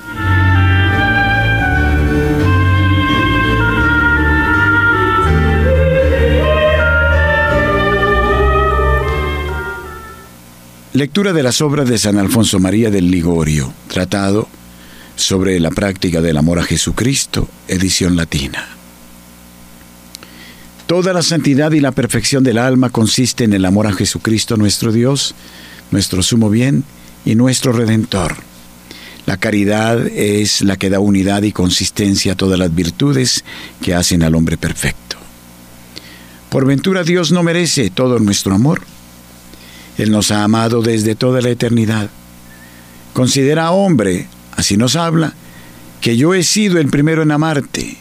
Lectura 10.94 11.34
de 11.34 11.42
las 11.42 11.60
obras 11.62 11.90
de 11.90 11.98
San 11.98 12.20
Alfonso 12.20 12.60
María 12.60 12.92
del 12.92 13.10
Ligorio, 13.10 13.74
tratado 13.88 14.48
sobre 15.16 15.60
la 15.60 15.72
práctica 15.72 16.22
del 16.22 16.38
amor 16.38 16.60
a 16.60 16.64
Jesucristo, 16.64 17.50
edición 17.68 18.16
latina. 18.16 18.68
Toda 20.86 21.12
la 21.12 21.24
santidad 21.24 21.72
y 21.72 21.80
la 21.80 21.94
perfección 21.94 22.44
del 22.44 22.60
alma 22.60 22.92
consiste 22.92 23.44
en 23.44 23.54
el 23.54 23.66
amor 23.66 23.88
a 23.88 23.94
Jesucristo 23.94 24.56
nuestro 24.56 24.92
Dios, 24.92 25.34
nuestro 25.90 26.22
sumo 26.22 26.52
bien 26.52 26.84
y 27.26 27.34
nuestro 27.34 27.74
redentor. 27.74 28.36
La 29.26 29.38
caridad 29.38 30.06
es 30.06 30.62
la 30.62 30.78
que 30.78 30.92
da 30.92 31.00
unidad 31.00 31.42
y 31.42 31.52
consistencia 31.52 32.34
a 32.34 32.38
todas 32.38 32.60
las 32.60 32.76
virtudes 32.76 33.44
que 33.82 33.96
hacen 33.96 34.22
al 34.22 34.36
hombre 34.36 34.58
perfecto. 34.58 35.18
Por 36.50 36.68
ventura 36.68 37.04
Dios 37.04 37.32
no 37.32 37.42
merece 37.42 37.90
todo 37.90 38.20
nuestro 38.20 38.54
amor. 38.54 38.93
Él 39.98 40.12
nos 40.12 40.32
ha 40.32 40.44
amado 40.44 40.82
desde 40.82 41.16
toda 41.16 41.42
la 41.42 41.50
eternidad. 41.50 42.10
Considera 43.14 43.72
hombre, 43.72 44.28
así 44.56 44.76
nos 44.76 44.96
habla, 44.96 45.34
que 46.02 46.18
yo 46.18 46.34
he 46.34 46.44
sido 46.44 46.80
el 46.80 46.90
primero 46.90 47.22
en 47.22 47.32
amarte. 47.32 47.98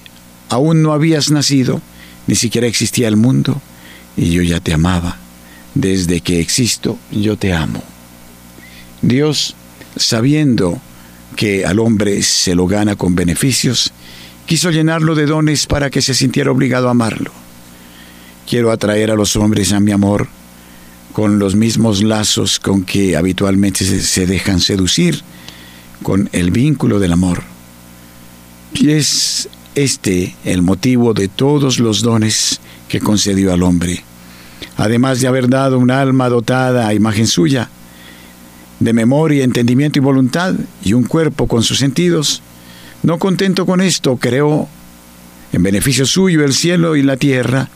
Aún 0.49 0.83
no 0.83 0.93
habías 0.93 1.31
nacido, 1.31 1.81
ni 2.27 2.35
siquiera 2.35 2.67
existía 2.67 3.09
el 3.09 3.17
mundo, 3.17 3.61
y 4.17 4.31
yo 4.31 4.43
ya 4.43 4.61
te 4.61 4.73
amaba. 4.73 5.19
Desde 5.75 6.21
que 6.21 6.41
existo, 6.41 6.99
yo 7.11 7.37
te 7.37 7.53
amo. 7.53 7.83
Dios, 9.03 9.55
sabiendo 9.97 10.81
que 11.37 11.65
al 11.65 11.79
hombre 11.79 12.23
se 12.23 12.55
lo 12.55 12.67
gana 12.67 12.97
con 12.97 13.15
beneficios, 13.15 13.93
quiso 14.47 14.71
llenarlo 14.71 15.15
de 15.15 15.27
dones 15.27 15.67
para 15.67 15.91
que 15.91 16.03
se 16.03 16.15
sintiera 16.15 16.51
obligado 16.51 16.89
a 16.89 16.93
amarlo. 16.93 17.33
Quiero 18.49 18.71
atraer 18.71 19.11
a 19.11 19.15
los 19.15 19.37
hombres 19.37 19.73
a 19.73 19.81
mi 19.81 19.93
amor 19.93 20.29
con 21.12 21.38
los 21.38 21.54
mismos 21.54 22.02
lazos 22.02 22.59
con 22.59 22.85
que 22.85 23.16
habitualmente 23.16 23.85
se 23.85 24.26
dejan 24.26 24.61
seducir, 24.61 25.23
con 26.02 26.28
el 26.33 26.50
vínculo 26.50 26.99
del 26.99 27.12
amor. 27.12 27.42
Y 28.75 28.90
es 28.90 29.49
este 29.75 30.35
el 30.45 30.62
motivo 30.62 31.14
de 31.14 31.28
todos 31.28 31.78
los 31.78 32.02
dones 32.02 32.61
que 32.88 33.00
concedió 33.00 33.52
al 33.52 33.62
hombre. 33.62 34.02
Además 34.76 35.21
de 35.21 35.28
haber 35.28 35.49
dado 35.49 35.78
un 35.78 35.90
alma 35.90 36.28
dotada 36.28 36.88
a 36.88 36.95
imagen 36.95 37.26
suya, 37.26 37.69
de 38.81 38.92
memoria, 38.92 39.45
entendimiento 39.45 39.99
y 39.99 40.02
voluntad, 40.02 40.54
y 40.83 40.95
un 40.95 41.04
cuerpo 41.04 41.47
con 41.47 41.62
sus 41.62 41.78
sentidos, 41.78 42.42
no 43.02 43.19
contento 43.19 43.66
con 43.66 43.81
esto, 43.81 44.16
creó 44.16 44.69
en 45.52 45.62
beneficio 45.62 46.07
suyo 46.07 46.45
el 46.45 46.54
cielo 46.54 46.97
y 46.97 47.02
la 47.02 47.16
tierra, 47.16 47.69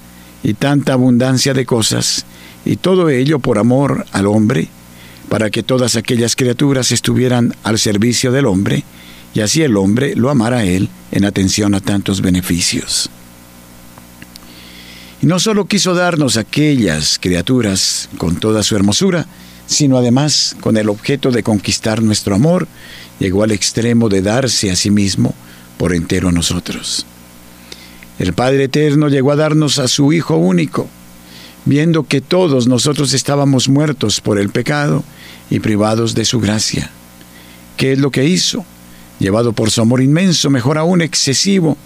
y 0.43 0.55
tanta 0.55 0.95
abundancia 0.95 1.55
de 1.55 1.67
cosas, 1.67 2.25
y 2.67 2.77
todo 2.77 3.09
ello 3.09 3.39
por 3.39 3.59
amor 3.59 4.05
al 4.13 4.27
hombre, 4.27 4.69
para 5.29 5.51
que 5.51 5.63
todas 5.63 5.97
aquellas 5.97 6.37
criaturas 6.37 6.93
estuvieran 6.93 7.55
al 7.63 7.79
servicio 7.79 8.33
del 8.33 8.47
hombre, 8.47 8.85
y 9.33 9.41
así 9.41 9.63
el 9.63 9.77
hombre 9.77 10.15
lo 10.17 10.31
amara 10.31 10.59
a 10.59 10.65
él 10.65 10.89
en 11.13 11.25
atención 11.25 11.75
a 11.75 11.81
tantos 11.81 12.21
beneficios. 12.21 13.09
Y 15.23 15.27
no 15.27 15.39
solo 15.39 15.67
quiso 15.67 15.95
darnos 15.95 16.37
aquellas 16.37 17.19
criaturas 17.19 18.09
con 18.19 18.37
toda 18.37 18.63
su 18.63 18.77
hermosura, 18.77 19.27
sino 19.67 19.97
además 19.97 20.57
con 20.61 20.77
el 20.77 20.89
objeto 20.89 21.31
de 21.31 21.43
conquistar 21.43 22.03
nuestro 22.03 22.35
amor, 22.35 22.69
llegó 23.19 23.43
al 23.43 23.53
extremo 23.53 24.09
de 24.09 24.23
darse 24.23 24.71
a 24.71 24.77
sí 24.77 24.91
mismo 24.91 25.35
por 25.79 25.95
entero 25.95 26.29
a 26.29 26.33
nosotros. 26.33 27.07
El 28.19 28.33
Padre 28.33 28.65
Eterno 28.65 29.09
llegó 29.09 29.33
a 29.33 29.37
darnos 29.37 29.79
a 29.79 29.89
su 29.89 30.13
Hijo 30.13 30.37
único, 30.37 30.89
viendo 31.67 32.05
que 32.05 32.21
todos 32.21 32.67
nosotros 32.67 33.13
estábamos 33.13 33.69
muertos 33.69 34.21
por 34.21 34.39
el 34.39 34.49
pecado 34.49 35.05
y 35.51 35.61
privados 35.61 36.15
de 36.15 36.25
su 36.25 36.41
gracia. 36.41 36.91
¿Qué 37.77 37.93
es 37.93 37.99
lo 37.99 38.11
que 38.11 38.25
hizo? 38.25 38.65
Llevado 39.19 39.53
por 39.53 39.71
su 39.71 39.83
amor 39.83 40.01
inmenso, 40.01 40.49
mejor 40.49 40.79
aún 40.79 41.03
excesivo, 41.03 41.77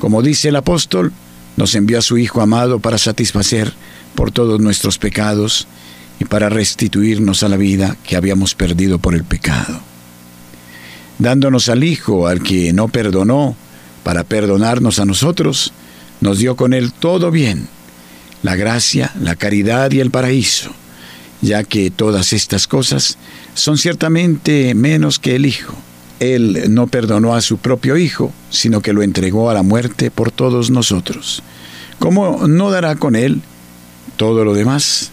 como 0.00 0.22
dice 0.22 0.48
el 0.48 0.56
apóstol, 0.56 1.12
nos 1.56 1.74
envió 1.74 1.98
a 1.98 2.02
su 2.02 2.18
Hijo 2.18 2.40
amado 2.40 2.80
para 2.80 2.98
satisfacer 2.98 3.72
por 4.14 4.32
todos 4.32 4.60
nuestros 4.60 4.98
pecados 4.98 5.68
y 6.18 6.24
para 6.24 6.48
restituirnos 6.48 7.42
a 7.42 7.48
la 7.48 7.56
vida 7.56 7.96
que 8.04 8.16
habíamos 8.16 8.54
perdido 8.54 8.98
por 8.98 9.14
el 9.14 9.24
pecado. 9.24 9.78
Dándonos 11.18 11.68
al 11.68 11.84
Hijo, 11.84 12.26
al 12.26 12.42
que 12.42 12.72
no 12.72 12.88
perdonó, 12.88 13.54
para 14.02 14.24
perdonarnos 14.24 14.98
a 14.98 15.04
nosotros, 15.04 15.72
nos 16.20 16.38
dio 16.38 16.56
con 16.56 16.72
él 16.72 16.92
todo 16.92 17.30
bien, 17.30 17.68
la 18.42 18.56
gracia, 18.56 19.12
la 19.20 19.36
caridad 19.36 19.90
y 19.92 20.00
el 20.00 20.10
paraíso, 20.10 20.70
ya 21.42 21.64
que 21.64 21.90
todas 21.90 22.32
estas 22.32 22.66
cosas 22.66 23.18
son 23.54 23.78
ciertamente 23.78 24.74
menos 24.74 25.18
que 25.18 25.36
el 25.36 25.46
Hijo. 25.46 25.74
Él 26.20 26.64
no 26.70 26.86
perdonó 26.86 27.34
a 27.34 27.40
su 27.40 27.58
propio 27.58 27.96
Hijo, 27.96 28.32
sino 28.50 28.80
que 28.80 28.92
lo 28.92 29.02
entregó 29.02 29.50
a 29.50 29.54
la 29.54 29.62
muerte 29.62 30.10
por 30.10 30.30
todos 30.30 30.70
nosotros. 30.70 31.42
¿Cómo 31.98 32.46
no 32.46 32.70
dará 32.70 32.96
con 32.96 33.16
él 33.16 33.42
todo 34.16 34.44
lo 34.44 34.54
demás? 34.54 35.10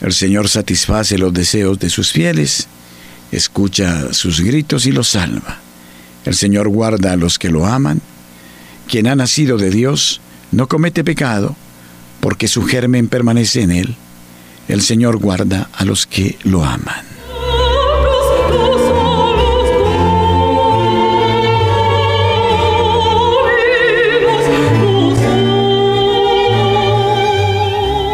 El 0.00 0.12
Señor 0.12 0.48
satisface 0.48 1.18
los 1.18 1.32
deseos 1.32 1.78
de 1.78 1.90
sus 1.90 2.10
fieles, 2.10 2.66
escucha 3.30 4.12
sus 4.12 4.40
gritos 4.40 4.86
y 4.86 4.92
los 4.92 5.08
salva. 5.08 5.60
El 6.24 6.34
Señor 6.34 6.68
guarda 6.68 7.12
a 7.12 7.16
los 7.16 7.38
que 7.38 7.50
lo 7.50 7.66
aman. 7.66 8.00
Quien 8.88 9.06
ha 9.06 9.14
nacido 9.14 9.58
de 9.58 9.70
Dios 9.70 10.20
no 10.52 10.68
comete 10.68 11.02
pecado, 11.02 11.56
porque 12.20 12.46
su 12.46 12.62
germen 12.62 13.08
permanece 13.08 13.62
en 13.62 13.72
él. 13.72 13.96
El 14.68 14.82
Señor 14.82 15.16
guarda 15.16 15.68
a 15.72 15.84
los 15.84 16.06
que 16.06 16.38
lo 16.44 16.64
aman. 16.64 17.04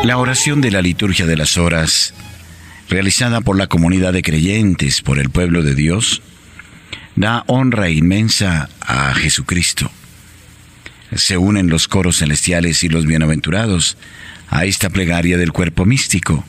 La 0.04 0.16
oración 0.16 0.62
de 0.62 0.70
la 0.70 0.80
liturgia 0.80 1.26
de 1.26 1.36
las 1.36 1.58
horas, 1.58 2.14
realizada 2.88 3.42
por 3.42 3.58
la 3.58 3.66
comunidad 3.66 4.14
de 4.14 4.22
creyentes, 4.22 5.02
por 5.02 5.18
el 5.18 5.28
pueblo 5.28 5.62
de 5.62 5.74
Dios, 5.74 6.22
da 7.14 7.44
honra 7.46 7.90
inmensa 7.90 8.70
a 8.80 9.12
Jesucristo. 9.12 9.90
Se 11.14 11.36
unen 11.36 11.68
los 11.68 11.88
coros 11.88 12.18
celestiales 12.18 12.84
y 12.84 12.88
los 12.88 13.06
bienaventurados 13.06 13.96
a 14.48 14.64
esta 14.64 14.90
plegaria 14.90 15.38
del 15.38 15.52
cuerpo 15.52 15.84
místico 15.84 16.44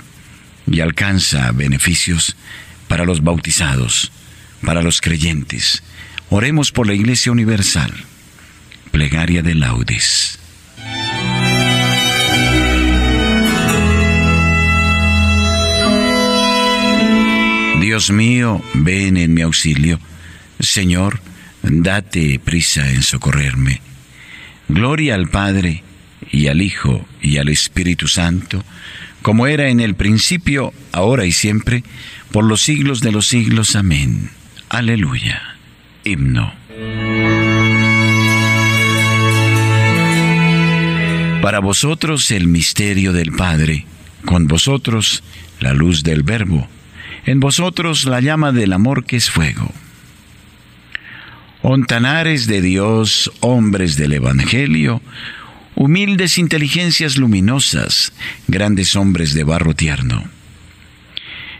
y 0.68 0.82
alcanza 0.82 1.52
beneficios 1.52 2.36
para 2.88 3.06
los 3.06 3.24
bautizados, 3.24 4.12
para 4.62 4.82
los 4.82 5.02
creyentes. 5.02 5.84
Oremos 6.30 6.72
por 6.72 6.88
la 6.88 6.94
Iglesia 6.94 7.32
Universal. 7.32 7.94
Plegaria 8.92 9.42
de 9.42 9.56
laudes. 9.56 10.40
Dios 17.80 18.12
mío, 18.12 18.62
ven 18.74 19.18
en 19.18 19.34
mi 19.34 19.42
auxilio. 19.42 20.00
Señor, 20.60 21.22
date 21.64 22.40
prisa 22.40 22.90
en 22.92 23.02
socorrerme. 23.02 23.82
Gloria 24.70 25.16
al 25.16 25.28
Padre, 25.28 25.84
y 26.32 26.48
al 26.48 26.62
Hijo, 26.62 27.06
y 27.22 27.38
al 27.38 27.50
Espíritu 27.50 28.08
Santo, 28.08 28.64
como 29.22 29.48
era 29.48 29.70
en 29.70 29.80
el 29.82 29.96
principio, 29.96 30.74
ahora 30.92 31.26
y 31.26 31.32
siempre, 31.32 31.84
por 32.32 32.46
los 32.46 32.62
siglos 32.62 33.02
de 33.02 33.12
los 33.12 33.28
siglos. 33.28 33.76
Amén. 33.76 34.30
Aleluya. 34.70 35.42
Himno. 36.06 36.54
Para 41.42 41.60
vosotros 41.60 42.32
el 42.32 42.48
misterio 42.48 43.12
del 43.12 43.32
Padre, 43.34 43.86
con 44.24 44.48
vosotros 44.48 45.24
la 45.60 45.74
luz 45.74 46.04
del 46.04 46.24
Verbo 46.24 46.70
en 47.26 47.40
vosotros 47.40 48.06
la 48.06 48.22
llama 48.22 48.52
del 48.52 48.74
amor 48.74 49.06
que 49.06 49.18
es 49.18 49.30
fuego. 49.30 49.72
Ontanares 51.62 52.48
de 52.48 52.62
Dios, 52.62 53.32
hombres 53.42 53.98
del 53.98 54.14
Evangelio, 54.14 55.02
humildes 55.76 56.38
inteligencias 56.38 57.18
luminosas, 57.18 58.14
grandes 58.48 58.96
hombres 58.96 59.34
de 59.34 59.44
barro 59.44 59.74
tierno. 59.74 60.24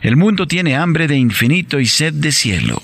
El 0.02 0.16
mundo 0.16 0.48
tiene 0.48 0.78
hambre 0.78 1.08
de 1.08 1.18
infinito 1.18 1.82
y 1.82 1.86
sed 1.86 2.14
de 2.14 2.32
cielo. 2.32 2.82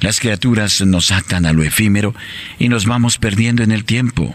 Las 0.00 0.20
criaturas 0.20 0.80
nos 0.80 1.12
atan 1.12 1.44
a 1.44 1.52
lo 1.52 1.62
efímero 1.64 2.14
y 2.58 2.70
nos 2.70 2.86
vamos 2.86 3.18
perdiendo 3.18 3.62
en 3.62 3.70
el 3.70 3.84
tiempo. 3.84 4.34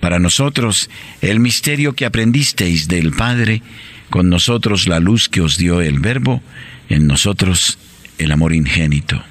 Para 0.00 0.18
nosotros, 0.18 0.88
el 1.20 1.38
misterio 1.38 1.92
que 1.92 2.06
aprendisteis 2.06 2.88
del 2.88 3.12
Padre 3.12 3.62
con 4.08 4.30
nosotros 4.30 4.88
la 4.88 5.00
luz 5.00 5.28
que 5.28 5.42
os 5.42 5.58
dio 5.58 5.82
el 5.82 6.00
Verbo, 6.00 6.42
en 6.88 7.06
nosotros 7.06 7.78
el 8.16 8.32
amor 8.32 8.54
ingénito. 8.54 9.22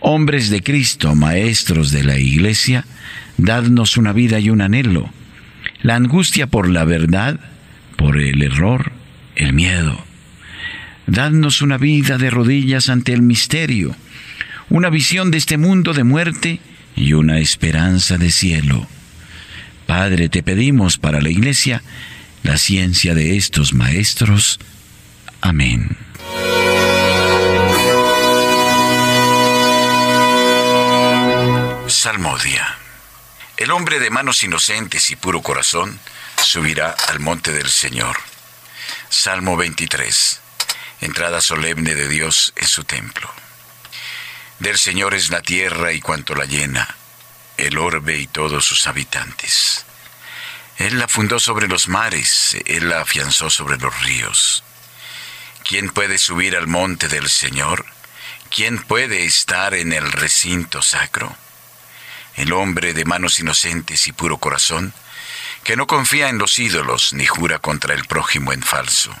Hombres 0.00 0.50
de 0.50 0.62
Cristo, 0.62 1.14
maestros 1.14 1.90
de 1.90 2.04
la 2.04 2.18
Iglesia, 2.18 2.84
dadnos 3.36 3.96
una 3.96 4.12
vida 4.12 4.38
y 4.38 4.50
un 4.50 4.60
anhelo, 4.60 5.10
la 5.82 5.96
angustia 5.96 6.46
por 6.46 6.68
la 6.68 6.84
verdad, 6.84 7.40
por 7.96 8.18
el 8.18 8.42
error, 8.42 8.92
el 9.34 9.52
miedo. 9.52 10.04
Dadnos 11.06 11.62
una 11.62 11.78
vida 11.78 12.18
de 12.18 12.30
rodillas 12.30 12.88
ante 12.88 13.12
el 13.12 13.22
misterio, 13.22 13.96
una 14.68 14.90
visión 14.90 15.30
de 15.30 15.38
este 15.38 15.56
mundo 15.56 15.94
de 15.94 16.04
muerte 16.04 16.60
y 16.94 17.14
una 17.14 17.38
esperanza 17.38 18.18
de 18.18 18.30
cielo. 18.30 18.86
Padre, 19.86 20.28
te 20.28 20.42
pedimos 20.42 20.98
para 20.98 21.20
la 21.20 21.30
Iglesia 21.30 21.82
la 22.42 22.58
ciencia 22.58 23.14
de 23.14 23.36
estos 23.36 23.72
maestros. 23.72 24.60
Amén. 25.40 25.96
Salmodia. 32.08 32.78
El 33.58 33.70
hombre 33.70 33.98
de 33.98 34.08
manos 34.08 34.42
inocentes 34.42 35.10
y 35.10 35.16
puro 35.16 35.42
corazón 35.42 36.00
subirá 36.42 36.96
al 37.08 37.20
monte 37.20 37.52
del 37.52 37.68
Señor. 37.68 38.16
Salmo 39.10 39.58
23. 39.58 40.40
Entrada 41.02 41.42
solemne 41.42 41.94
de 41.94 42.08
Dios 42.08 42.54
en 42.56 42.66
su 42.66 42.84
templo. 42.84 43.30
Del 44.58 44.78
Señor 44.78 45.12
es 45.12 45.28
la 45.28 45.42
tierra 45.42 45.92
y 45.92 46.00
cuanto 46.00 46.34
la 46.34 46.46
llena, 46.46 46.96
el 47.58 47.76
orbe 47.76 48.16
y 48.16 48.26
todos 48.26 48.64
sus 48.64 48.86
habitantes. 48.86 49.84
Él 50.78 50.98
la 50.98 51.08
fundó 51.08 51.38
sobre 51.38 51.68
los 51.68 51.88
mares, 51.88 52.56
Él 52.64 52.88
la 52.88 53.02
afianzó 53.02 53.50
sobre 53.50 53.76
los 53.76 53.94
ríos. 54.04 54.64
¿Quién 55.62 55.90
puede 55.90 56.16
subir 56.16 56.56
al 56.56 56.68
monte 56.68 57.06
del 57.08 57.28
Señor? 57.28 57.84
¿Quién 58.48 58.82
puede 58.82 59.26
estar 59.26 59.74
en 59.74 59.92
el 59.92 60.10
recinto 60.10 60.80
sacro? 60.80 61.36
El 62.38 62.52
hombre 62.52 62.94
de 62.94 63.04
manos 63.04 63.40
inocentes 63.40 64.06
y 64.06 64.12
puro 64.12 64.38
corazón, 64.38 64.94
que 65.64 65.74
no 65.74 65.88
confía 65.88 66.28
en 66.28 66.38
los 66.38 66.60
ídolos 66.60 67.12
ni 67.12 67.26
jura 67.26 67.58
contra 67.58 67.94
el 67.94 68.04
prójimo 68.04 68.52
en 68.52 68.62
falso. 68.62 69.12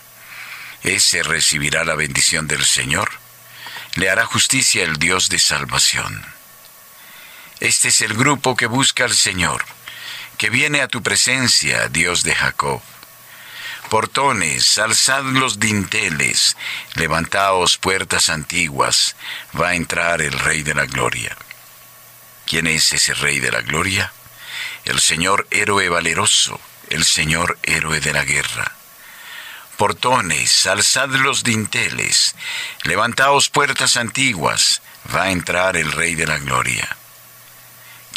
Ese 0.84 1.24
recibirá 1.24 1.84
la 1.84 1.96
bendición 1.96 2.46
del 2.46 2.64
Señor, 2.64 3.10
le 3.96 4.08
hará 4.08 4.24
justicia 4.24 4.84
el 4.84 4.98
Dios 4.98 5.30
de 5.30 5.40
salvación. 5.40 6.24
Este 7.58 7.88
es 7.88 8.02
el 8.02 8.14
grupo 8.14 8.54
que 8.54 8.66
busca 8.66 9.04
al 9.04 9.14
Señor, 9.14 9.64
que 10.36 10.48
viene 10.48 10.80
a 10.80 10.86
tu 10.86 11.02
presencia, 11.02 11.88
Dios 11.88 12.22
de 12.22 12.36
Jacob. 12.36 12.80
Portones, 13.90 14.78
alzad 14.78 15.24
los 15.24 15.58
dinteles, 15.58 16.56
levantaos 16.94 17.78
puertas 17.78 18.30
antiguas, 18.30 19.16
va 19.60 19.70
a 19.70 19.74
entrar 19.74 20.22
el 20.22 20.38
Rey 20.38 20.62
de 20.62 20.74
la 20.74 20.86
Gloria. 20.86 21.36
¿Quién 22.48 22.66
es 22.66 22.94
ese 22.94 23.12
Rey 23.12 23.40
de 23.40 23.52
la 23.52 23.60
Gloria? 23.60 24.10
El 24.86 25.00
Señor 25.00 25.46
héroe 25.50 25.90
valeroso, 25.90 26.58
el 26.88 27.04
Señor 27.04 27.58
héroe 27.62 28.00
de 28.00 28.14
la 28.14 28.24
guerra. 28.24 28.72
Portones, 29.76 30.66
alzad 30.66 31.10
los 31.10 31.44
dinteles, 31.44 32.34
levantaos 32.84 33.50
puertas 33.50 33.98
antiguas, 33.98 34.80
va 35.14 35.24
a 35.24 35.30
entrar 35.30 35.76
el 35.76 35.92
Rey 35.92 36.14
de 36.14 36.26
la 36.26 36.38
Gloria. 36.38 36.96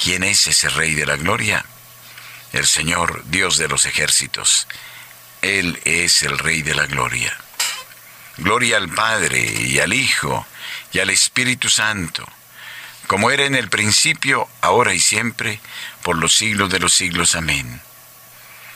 ¿Quién 0.02 0.24
es 0.24 0.48
ese 0.48 0.70
Rey 0.70 0.94
de 0.94 1.06
la 1.06 1.18
Gloria? 1.18 1.66
El 2.54 2.66
Señor, 2.66 3.24
Dios 3.26 3.58
de 3.58 3.68
los 3.68 3.86
ejércitos. 3.86 4.66
Él 5.42 5.78
es 5.84 6.24
el 6.24 6.40
Rey 6.40 6.62
de 6.62 6.74
la 6.74 6.86
Gloria. 6.86 7.38
Gloria 8.38 8.78
al 8.78 8.88
Padre 8.88 9.42
y 9.44 9.80
al 9.80 9.92
Hijo 9.92 10.48
y 10.94 11.00
al 11.00 11.10
Espíritu 11.10 11.70
Santo, 11.70 12.26
como 13.12 13.30
era 13.30 13.44
en 13.44 13.56
el 13.56 13.68
principio, 13.68 14.48
ahora 14.62 14.94
y 14.94 15.02
siempre, 15.02 15.60
por 16.02 16.16
los 16.18 16.34
siglos 16.34 16.70
de 16.70 16.80
los 16.80 16.94
siglos. 16.94 17.36
Amén. 17.36 17.82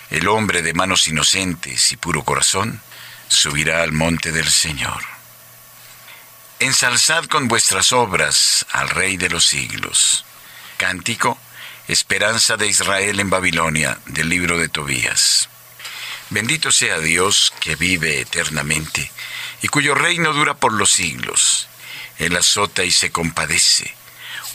El 0.10 0.28
hombre 0.28 0.62
de 0.62 0.74
manos 0.74 1.08
inocentes 1.08 1.94
y 1.94 1.96
puro 1.96 2.26
corazón 2.26 2.82
subirá 3.30 3.82
al 3.82 3.94
monte 3.94 4.34
del 4.34 4.50
Señor. 4.52 5.02
Ensalzad 6.60 7.24
con 7.28 7.48
vuestras 7.48 7.94
obras 7.94 8.66
al 8.74 8.90
Rey 8.90 9.16
de 9.16 9.30
los 9.30 9.46
siglos. 9.46 10.26
Cántico, 10.76 11.40
Esperanza 11.88 12.58
de 12.58 12.68
Israel 12.68 13.22
en 13.22 13.30
Babilonia, 13.30 14.00
del 14.08 14.28
libro 14.28 14.58
de 14.58 14.68
Tobías. 14.68 15.48
Bendito 16.30 16.74
sea 16.74 17.00
Dios 17.00 17.54
que 17.62 17.78
vive 17.78 18.20
eternamente 18.20 19.10
y 19.62 19.70
cuyo 19.70 19.96
reino 19.96 20.34
dura 20.34 20.56
por 20.56 20.74
los 20.74 20.92
siglos. 20.92 21.70
Él 22.18 22.36
azota 22.36 22.84
y 22.84 22.92
se 22.92 23.14
compadece, 23.14 23.96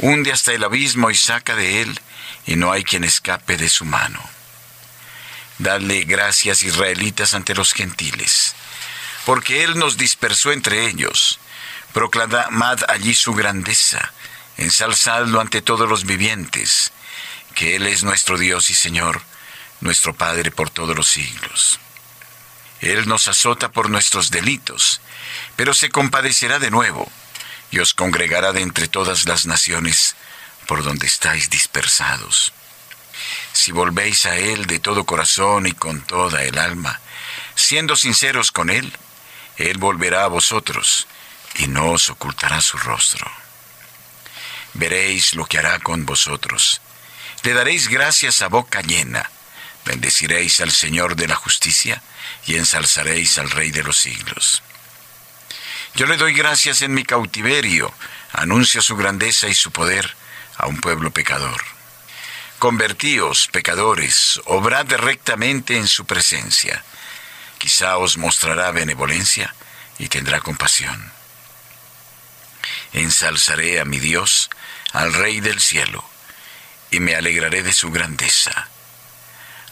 hunde 0.01 0.33
hasta 0.33 0.53
el 0.53 0.65
abismo 0.65 1.11
y 1.11 1.15
saca 1.15 1.55
de 1.55 1.83
él, 1.83 2.01
y 2.47 2.57
no 2.57 2.73
hay 2.73 2.85
quien 2.85 3.05
escape 3.05 3.57
de 3.57 3.69
su 3.69 3.85
mano. 3.85 4.21
Dadle 5.59 6.05
gracias 6.05 6.63
israelitas 6.63 7.35
ante 7.35 7.55
los 7.55 7.73
gentiles, 7.73 8.55
porque 9.27 9.63
Él 9.63 9.79
nos 9.79 9.99
dispersó 9.99 10.53
entre 10.53 10.87
ellos. 10.87 11.39
Proclamad 11.93 12.81
allí 12.89 13.15
su 13.15 13.35
grandeza, 13.35 14.13
ensalzadlo 14.57 15.41
ante 15.41 15.61
todos 15.61 15.89
los 15.89 16.07
vivientes, 16.07 16.93
que 17.55 17.77
Él 17.77 17.87
es 17.87 18.05
nuestro 18.05 18.39
Dios 18.39 18.71
y 18.71 18.75
Señor, 18.75 19.21
nuestro 19.81 20.15
Padre 20.15 20.51
por 20.51 20.71
todos 20.71 20.97
los 20.97 21.09
siglos. 21.09 21.79
Él 22.81 23.07
nos 23.07 23.29
azota 23.29 23.71
por 23.71 23.91
nuestros 23.91 24.31
delitos, 24.31 25.03
pero 25.57 25.75
se 25.75 25.91
compadecerá 25.91 26.59
de 26.59 26.71
nuevo 26.71 27.11
y 27.71 27.79
os 27.79 27.95
congregará 27.95 28.53
de 28.53 28.63
entre 28.63 28.89
todas 28.89 29.27
las 29.27 29.47
naciones 29.47 30.17
por 30.67 30.83
donde 30.83 31.07
estáis 31.07 31.51
dispersados. 31.51 32.53
Si 33.53 33.73
volvéis 33.73 34.27
a 34.27 34.37
Él 34.37 34.67
de 34.67 34.79
todo 34.79 35.05
corazón 35.05 35.67
y 35.67 35.73
con 35.73 36.01
toda 36.03 36.43
el 36.45 36.59
alma, 36.59 37.01
siendo 37.55 37.97
sinceros 37.97 38.51
con 38.53 38.71
Él, 38.71 38.93
Él 39.57 39.79
volverá 39.79 40.25
a 40.25 40.29
vosotros 40.29 41.07
y 41.57 41.67
no 41.67 41.91
os 41.91 42.09
ocultará 42.11 42.61
su 42.61 42.79
rostro. 42.79 43.31
Veréis 44.75 45.35
lo 45.35 45.47
que 45.47 45.59
hará 45.59 45.79
con 45.81 46.07
vosotros. 46.07 46.81
Le 47.43 47.55
daréis 47.55 47.89
gracias 47.89 48.43
a 48.43 48.49
boca 48.49 48.81
llena, 48.81 49.31
bendeciréis 49.85 50.61
al 50.61 50.71
Señor 50.71 51.17
de 51.17 51.27
la 51.27 51.35
justicia 51.35 52.03
y 52.47 52.57
ensalzaréis 52.57 53.39
al 53.39 53.51
Rey 53.51 53.71
de 53.71 53.83
los 53.83 53.97
siglos. 53.97 54.63
Yo 55.95 56.07
le 56.07 56.17
doy 56.17 56.33
gracias 56.35 56.83
en 56.83 56.95
mi 56.95 57.05
cautiverio, 57.05 57.93
anuncio 58.33 58.81
su 58.81 58.97
grandeza 58.97 59.49
y 59.49 59.55
su 59.55 59.71
poder 59.71 60.15
a 60.57 60.67
un 60.67 60.81
pueblo 60.81 61.11
pecador. 61.11 61.61
Convertíos, 62.59 63.49
pecadores, 63.49 64.41
obrad 64.45 64.87
rectamente 64.93 65.77
en 65.77 65.89
su 65.89 66.05
presencia. 66.05 66.85
Quizá 67.59 67.97
os 67.97 68.19
mostrará 68.19 68.71
benevolencia 68.71 69.55
y 69.99 70.09
tendrá 70.09 70.41
compasión. 70.41 71.13
Ensalzaré 72.93 73.81
a 73.81 73.85
mi 73.85 73.99
Dios, 73.99 74.51
al 74.93 75.13
Rey 75.13 75.41
del 75.41 75.61
cielo, 75.61 76.05
y 76.91 77.01
me 77.01 77.15
alegraré 77.15 77.63
de 77.63 77.73
su 77.73 77.91
grandeza. 77.91 78.69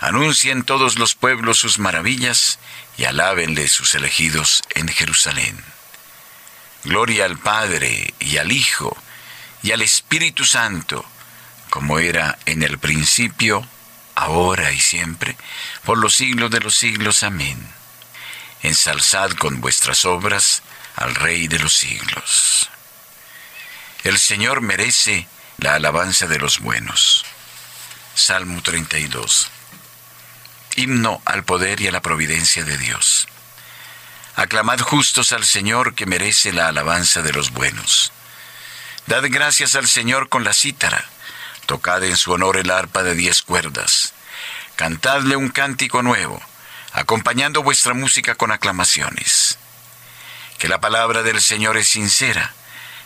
Anuncien 0.01 0.63
todos 0.63 0.99
los 0.99 1.15
pueblos 1.15 1.59
sus 1.59 1.79
maravillas 1.79 2.59
y 2.97 3.05
alábenle 3.05 3.69
sus 3.69 3.95
elegidos 3.95 4.63
en 4.75 4.89
Jerusalén. 4.89 5.63
Gloria 6.85 7.25
al 7.25 7.39
Padre 7.39 8.15
y 8.21 8.37
al 8.39 8.53
Hijo 8.53 8.97
y 9.63 9.73
al 9.73 9.83
Espíritu 9.83 10.45
Santo, 10.45 11.05
como 11.71 11.99
era 11.99 12.39
en 12.47 12.63
el 12.63 12.79
principio, 12.79 13.67
ahora 14.15 14.73
y 14.73 14.81
siempre, 14.81 15.37
por 15.85 15.99
los 15.99 16.15
siglos 16.15 16.51
de 16.51 16.61
los 16.61 16.77
siglos. 16.77 17.23
Amén. 17.23 17.59
Ensalzad 18.63 19.31
con 19.33 19.61
vuestras 19.61 20.05
obras 20.05 20.63
al 20.97 21.15
Rey 21.15 21.49
de 21.49 21.59
los 21.59 21.73
siglos. 21.73 22.71
El 24.05 24.19
Señor 24.19 24.61
merece 24.61 25.29
la 25.59 25.75
alabanza 25.75 26.27
de 26.27 26.39
los 26.39 26.61
buenos. 26.61 27.25
Salmo 28.15 28.63
32. 28.63 29.51
Himno 30.77 31.21
al 31.25 31.45
poder 31.45 31.81
y 31.81 31.89
a 31.89 31.93
la 31.93 32.01
providencia 32.01 32.65
de 32.65 32.79
Dios. 32.79 33.29
Aclamad 34.39 34.79
justos 34.79 35.33
al 35.33 35.45
Señor 35.45 35.97
que 35.97 36.07
merece 36.07 36.53
la 36.53 36.69
alabanza 36.69 37.23
de 37.23 37.33
los 37.33 37.51
buenos. 37.51 38.13
Dad 39.09 39.25
gracias 39.25 39.75
al 39.75 39.89
Señor 39.89 40.29
con 40.29 40.45
la 40.45 40.53
cítara. 40.53 41.05
Tocad 41.67 42.05
en 42.05 42.17
su 42.17 42.31
honor 42.31 42.57
el 42.57 42.71
arpa 42.71 43.03
de 43.03 43.17
diez 43.17 43.43
cuerdas. 43.43 44.15
Cantadle 44.77 45.35
un 45.35 45.49
cántico 45.49 46.03
nuevo, 46.03 46.41
acompañando 46.93 47.65
vuestra 47.65 47.95
música 47.95 48.37
con 48.37 48.53
aclamaciones. 48.53 49.59
Que 50.59 50.69
la 50.69 50.81
palabra 50.81 51.25
del 51.25 51.43
Señor 51.43 51.77
es 51.77 51.89
sincera, 51.89 52.55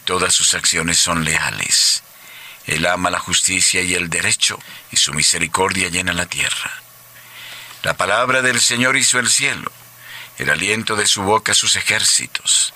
todas 0.05 0.35
sus 0.35 0.53
acciones 0.53 0.99
son 0.99 1.25
leales. 1.25 2.03
Él 2.66 2.85
ama 2.85 3.09
la 3.09 3.18
justicia 3.18 3.81
y 3.81 3.95
el 3.95 4.11
derecho, 4.11 4.59
y 4.90 4.99
su 4.99 5.14
misericordia 5.14 5.88
llena 5.88 6.12
la 6.12 6.27
tierra. 6.27 6.83
La 7.85 7.97
palabra 7.97 8.42
del 8.42 8.61
Señor 8.61 8.99
hizo 8.99 9.18
el 9.18 9.31
cielo 9.31 9.73
el 10.38 10.51
aliento 10.51 10.97
de 10.97 11.07
su 11.07 11.23
boca 11.23 11.55
sus 11.55 11.77
ejércitos. 11.77 12.75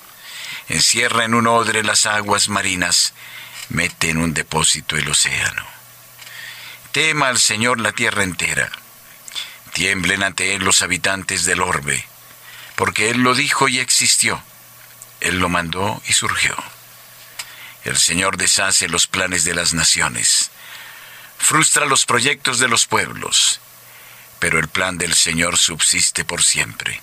Encierra 0.68 1.24
en 1.24 1.34
un 1.34 1.46
odre 1.46 1.82
las 1.82 2.06
aguas 2.06 2.48
marinas, 2.48 3.14
mete 3.68 4.10
en 4.10 4.18
un 4.18 4.34
depósito 4.34 4.96
el 4.96 5.08
océano. 5.08 5.64
Tema 6.92 7.28
al 7.28 7.38
Señor 7.38 7.80
la 7.80 7.92
tierra 7.92 8.22
entera. 8.22 8.70
Tiemblen 9.72 10.22
ante 10.22 10.54
Él 10.54 10.64
los 10.64 10.82
habitantes 10.82 11.44
del 11.44 11.60
orbe, 11.60 12.06
porque 12.74 13.10
Él 13.10 13.18
lo 13.18 13.34
dijo 13.34 13.68
y 13.68 13.78
existió. 13.78 14.42
Él 15.20 15.38
lo 15.38 15.48
mandó 15.48 16.02
y 16.06 16.12
surgió. 16.12 16.56
El 17.84 17.96
Señor 17.98 18.36
deshace 18.36 18.88
los 18.88 19.06
planes 19.06 19.44
de 19.44 19.54
las 19.54 19.74
naciones. 19.74 20.50
frustra 21.38 21.84
los 21.84 22.06
proyectos 22.06 22.58
de 22.58 22.66
los 22.66 22.86
pueblos, 22.86 23.60
pero 24.38 24.58
el 24.58 24.68
plan 24.68 24.98
del 24.98 25.14
Señor 25.14 25.58
subsiste 25.58 26.24
por 26.24 26.42
siempre, 26.42 27.00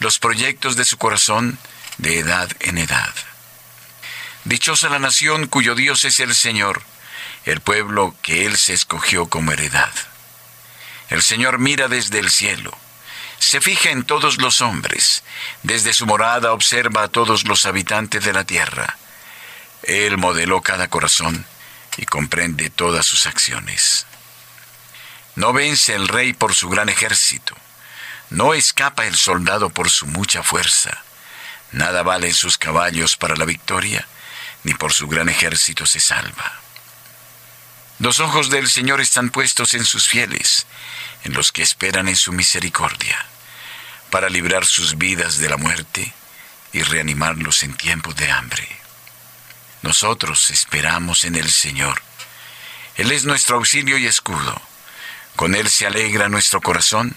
los 0.00 0.18
proyectos 0.18 0.76
de 0.76 0.84
su 0.84 0.98
corazón 0.98 1.58
de 1.98 2.18
edad 2.18 2.50
en 2.60 2.78
edad. 2.78 3.14
Dichosa 4.44 4.88
la 4.88 4.98
nación 4.98 5.46
cuyo 5.46 5.74
Dios 5.74 6.04
es 6.04 6.20
el 6.20 6.34
Señor, 6.34 6.82
el 7.44 7.60
pueblo 7.60 8.14
que 8.22 8.46
Él 8.46 8.56
se 8.56 8.72
escogió 8.72 9.26
como 9.26 9.52
heredad. 9.52 9.92
El 11.10 11.22
Señor 11.22 11.58
mira 11.58 11.88
desde 11.88 12.18
el 12.18 12.30
cielo, 12.30 12.76
se 13.38 13.60
fija 13.60 13.90
en 13.90 14.04
todos 14.04 14.38
los 14.38 14.60
hombres, 14.60 15.22
desde 15.62 15.94
su 15.94 16.06
morada 16.06 16.52
observa 16.52 17.04
a 17.04 17.08
todos 17.08 17.44
los 17.44 17.66
habitantes 17.66 18.24
de 18.24 18.32
la 18.32 18.44
tierra. 18.44 18.96
Él 19.82 20.18
modeló 20.18 20.60
cada 20.60 20.88
corazón 20.88 21.46
y 21.96 22.04
comprende 22.04 22.70
todas 22.70 23.06
sus 23.06 23.26
acciones. 23.26 24.06
No 25.36 25.52
vence 25.52 25.94
el 25.94 26.08
rey 26.08 26.32
por 26.32 26.54
su 26.54 26.68
gran 26.68 26.88
ejército, 26.88 27.56
no 28.30 28.54
escapa 28.54 29.06
el 29.06 29.16
soldado 29.16 29.70
por 29.70 29.90
su 29.90 30.06
mucha 30.06 30.42
fuerza. 30.42 31.02
Nada 31.72 32.02
valen 32.02 32.34
sus 32.34 32.58
caballos 32.58 33.16
para 33.16 33.36
la 33.36 33.44
victoria, 33.44 34.06
ni 34.64 34.74
por 34.74 34.92
su 34.92 35.08
gran 35.08 35.28
ejército 35.28 35.86
se 35.86 36.00
salva. 36.00 36.60
Los 37.98 38.20
ojos 38.20 38.50
del 38.50 38.68
Señor 38.70 39.00
están 39.00 39.30
puestos 39.30 39.74
en 39.74 39.84
sus 39.84 40.08
fieles, 40.08 40.66
en 41.24 41.34
los 41.34 41.52
que 41.52 41.62
esperan 41.62 42.08
en 42.08 42.16
su 42.16 42.32
misericordia, 42.32 43.26
para 44.10 44.28
librar 44.28 44.66
sus 44.66 44.98
vidas 44.98 45.38
de 45.38 45.48
la 45.48 45.56
muerte 45.56 46.12
y 46.72 46.82
reanimarlos 46.82 47.62
en 47.62 47.74
tiempos 47.74 48.14
de 48.16 48.30
hambre. 48.30 48.68
Nosotros 49.82 50.50
esperamos 50.50 51.24
en 51.24 51.34
el 51.34 51.50
Señor. 51.50 52.02
Él 52.96 53.10
es 53.12 53.24
nuestro 53.24 53.56
auxilio 53.56 53.96
y 53.98 54.06
escudo. 54.06 54.60
Con 55.36 55.54
Él 55.54 55.70
se 55.70 55.86
alegra 55.86 56.28
nuestro 56.28 56.60
corazón, 56.60 57.16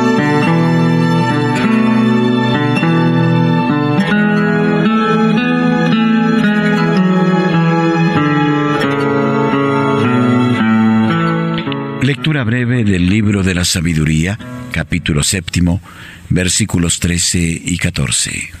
Lectura 12.11 12.43
breve 12.43 12.83
del 12.83 13.07
libro 13.07 13.41
de 13.41 13.55
la 13.55 13.63
sabiduría, 13.63 14.37
capítulo 14.73 15.23
séptimo, 15.23 15.79
versículos 16.27 16.99
13 16.99 17.39
y 17.63 17.77
14. 17.77 18.51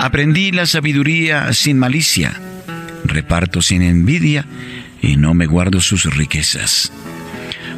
Aprendí 0.00 0.50
la 0.50 0.64
sabiduría 0.64 1.52
sin 1.52 1.78
malicia 1.78 2.32
reparto 3.04 3.60
sin 3.60 3.82
envidia 3.82 4.46
y 5.02 5.16
no 5.16 5.34
me 5.34 5.44
guardo 5.44 5.78
sus 5.82 6.04
riquezas. 6.16 6.90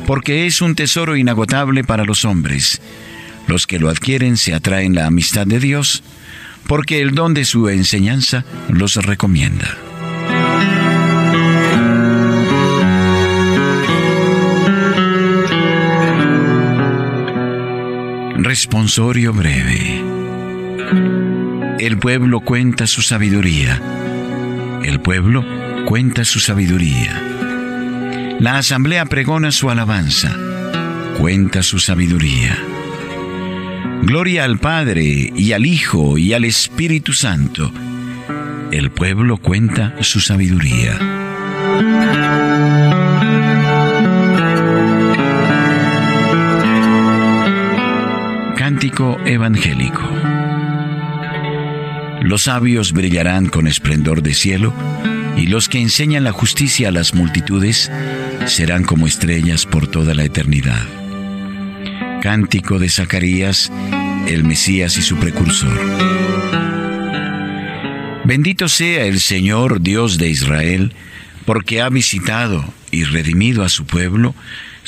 Porque 0.07 0.47
es 0.47 0.63
un 0.63 0.77
tesoro 0.77 1.17
inagotable 1.17 1.83
para 1.83 2.05
los 2.05 2.25
hombres. 2.25 2.81
Los 3.49 3.67
que 3.67 3.81
lo 3.81 3.89
adquieren 3.89 4.37
se 4.37 4.55
atraen 4.55 4.95
la 4.95 5.07
amistad 5.07 5.49
de 5.49 5.59
Dios, 5.59 6.05
porque 6.69 7.03
el 7.03 7.13
don 7.17 7.35
de 7.35 7.45
su 7.45 7.69
enseñanza 7.69 8.45
los 8.69 8.95
recomienda. 8.95 9.90
Responsorio 18.51 19.33
breve. 19.33 20.03
El 21.79 21.99
pueblo 22.01 22.41
cuenta 22.41 22.89
su 22.89 23.01
sabiduría 23.01 23.81
el 24.83 24.99
pueblo 24.99 25.45
cuenta 25.87 26.25
su 26.25 26.41
sabiduría. 26.41 27.23
La 28.41 28.59
asamblea 28.59 29.07
pregona 29.07 29.53
su 29.53 29.71
alabanza, 29.71 30.37
cuenta 31.17 31.63
su 31.63 31.79
sabiduría. 31.79 32.59
Gloria 34.03 34.43
al 34.43 34.59
Padre 34.59 35.33
y 35.33 35.53
al 35.53 35.65
Hijo 35.65 36.19
y 36.19 36.33
al 36.33 36.45
Espíritu 36.45 37.13
Santo. 37.13 37.71
El 38.73 38.91
pueblo 38.91 39.37
cuenta 39.37 39.95
su 40.01 40.19
sabiduría. 40.19 40.99
Evangélico. 49.25 50.03
Los 52.23 52.43
sabios 52.43 52.93
brillarán 52.93 53.49
con 53.49 53.67
esplendor 53.67 54.23
de 54.23 54.35
cielo, 54.35 54.75
y 55.37 55.47
los 55.47 55.69
que 55.69 55.81
enseñan 55.81 56.25
la 56.25 56.33
justicia 56.33 56.89
a 56.89 56.93
las 56.93 57.15
multitudes 57.15 57.91
serán 58.47 58.85
como 58.85 59.07
estrellas 59.07 59.65
por 59.65 59.87
toda 59.87 60.15
la 60.15 60.25
eternidad. 60.25 60.83
Cántico 62.21 62.79
de 62.79 62.89
Zacarías, 62.89 63.73
el 64.29 64.45
Mesías 64.45 64.97
y 64.99 65.03
su 65.03 65.17
precursor. 65.17 65.79
Bendito 68.25 68.69
sea 68.69 69.05
el 69.05 69.21
Señor 69.21 69.81
Dios 69.81 70.19
de 70.19 70.29
Israel, 70.29 70.93
porque 71.47 71.81
ha 71.81 71.89
visitado 71.89 72.65
y 72.91 73.05
redimido 73.05 73.63
a 73.63 73.69
su 73.69 73.87
pueblo, 73.87 74.35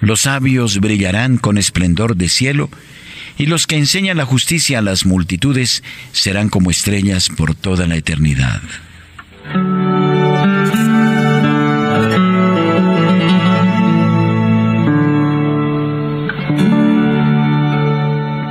Los 0.00 0.22
sabios 0.22 0.78
brillarán 0.80 1.38
con 1.38 1.58
esplendor 1.58 2.16
de 2.16 2.28
cielo, 2.28 2.70
y 3.38 3.46
los 3.46 3.66
que 3.66 3.76
enseñan 3.76 4.16
la 4.16 4.24
justicia 4.24 4.78
a 4.78 4.82
las 4.82 5.04
multitudes 5.04 5.82
serán 6.12 6.48
como 6.48 6.70
estrellas 6.70 7.28
por 7.28 7.54
toda 7.54 7.86
la 7.86 7.96
eternidad. 7.96 8.62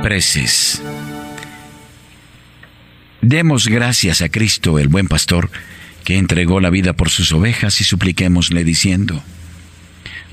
Preces. 0.02 0.82
Demos 3.22 3.66
gracias 3.66 4.22
a 4.22 4.28
Cristo, 4.28 4.78
el 4.78 4.86
buen 4.86 5.08
pastor, 5.08 5.50
que 6.04 6.16
entregó 6.16 6.60
la 6.60 6.70
vida 6.70 6.92
por 6.92 7.10
sus 7.10 7.32
ovejas 7.32 7.80
y 7.80 7.84
supliquémosle 7.84 8.62
diciendo, 8.62 9.20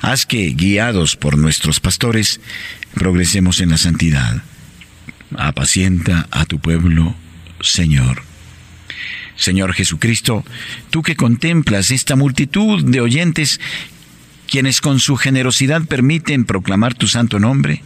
haz 0.00 0.26
que, 0.26 0.50
guiados 0.50 1.16
por 1.16 1.38
nuestros 1.38 1.80
pastores, 1.80 2.40
progresemos 2.94 3.60
en 3.60 3.70
la 3.70 3.78
santidad. 3.78 4.42
Apacienta 5.36 6.28
a 6.30 6.44
tu 6.44 6.58
pueblo, 6.58 7.14
Señor. 7.60 8.22
Señor 9.36 9.74
Jesucristo, 9.74 10.44
tú 10.90 11.02
que 11.02 11.16
contemplas 11.16 11.90
esta 11.90 12.16
multitud 12.16 12.84
de 12.84 13.00
oyentes, 13.00 13.60
quienes 14.48 14.80
con 14.80 14.98
su 15.00 15.16
generosidad 15.16 15.84
permiten 15.84 16.44
proclamar 16.44 16.94
tu 16.94 17.06
santo 17.06 17.38
nombre, 17.38 17.82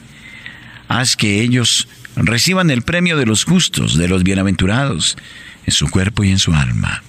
haz 0.88 1.16
que 1.16 1.40
ellos 1.40 1.88
reciban 2.16 2.70
el 2.70 2.82
premio 2.82 3.16
de 3.16 3.26
los 3.26 3.44
justos, 3.44 3.96
de 3.96 4.08
los 4.08 4.22
bienaventurados, 4.22 5.16
en 5.66 5.72
su 5.72 5.88
cuerpo 5.88 6.24
y 6.24 6.30
en 6.30 6.38
su 6.38 6.54
alma. 6.54 7.02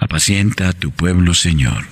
Apacienta 0.00 0.68
a 0.68 0.72
tu 0.72 0.90
pueblo, 0.90 1.34
Señor. 1.34 1.91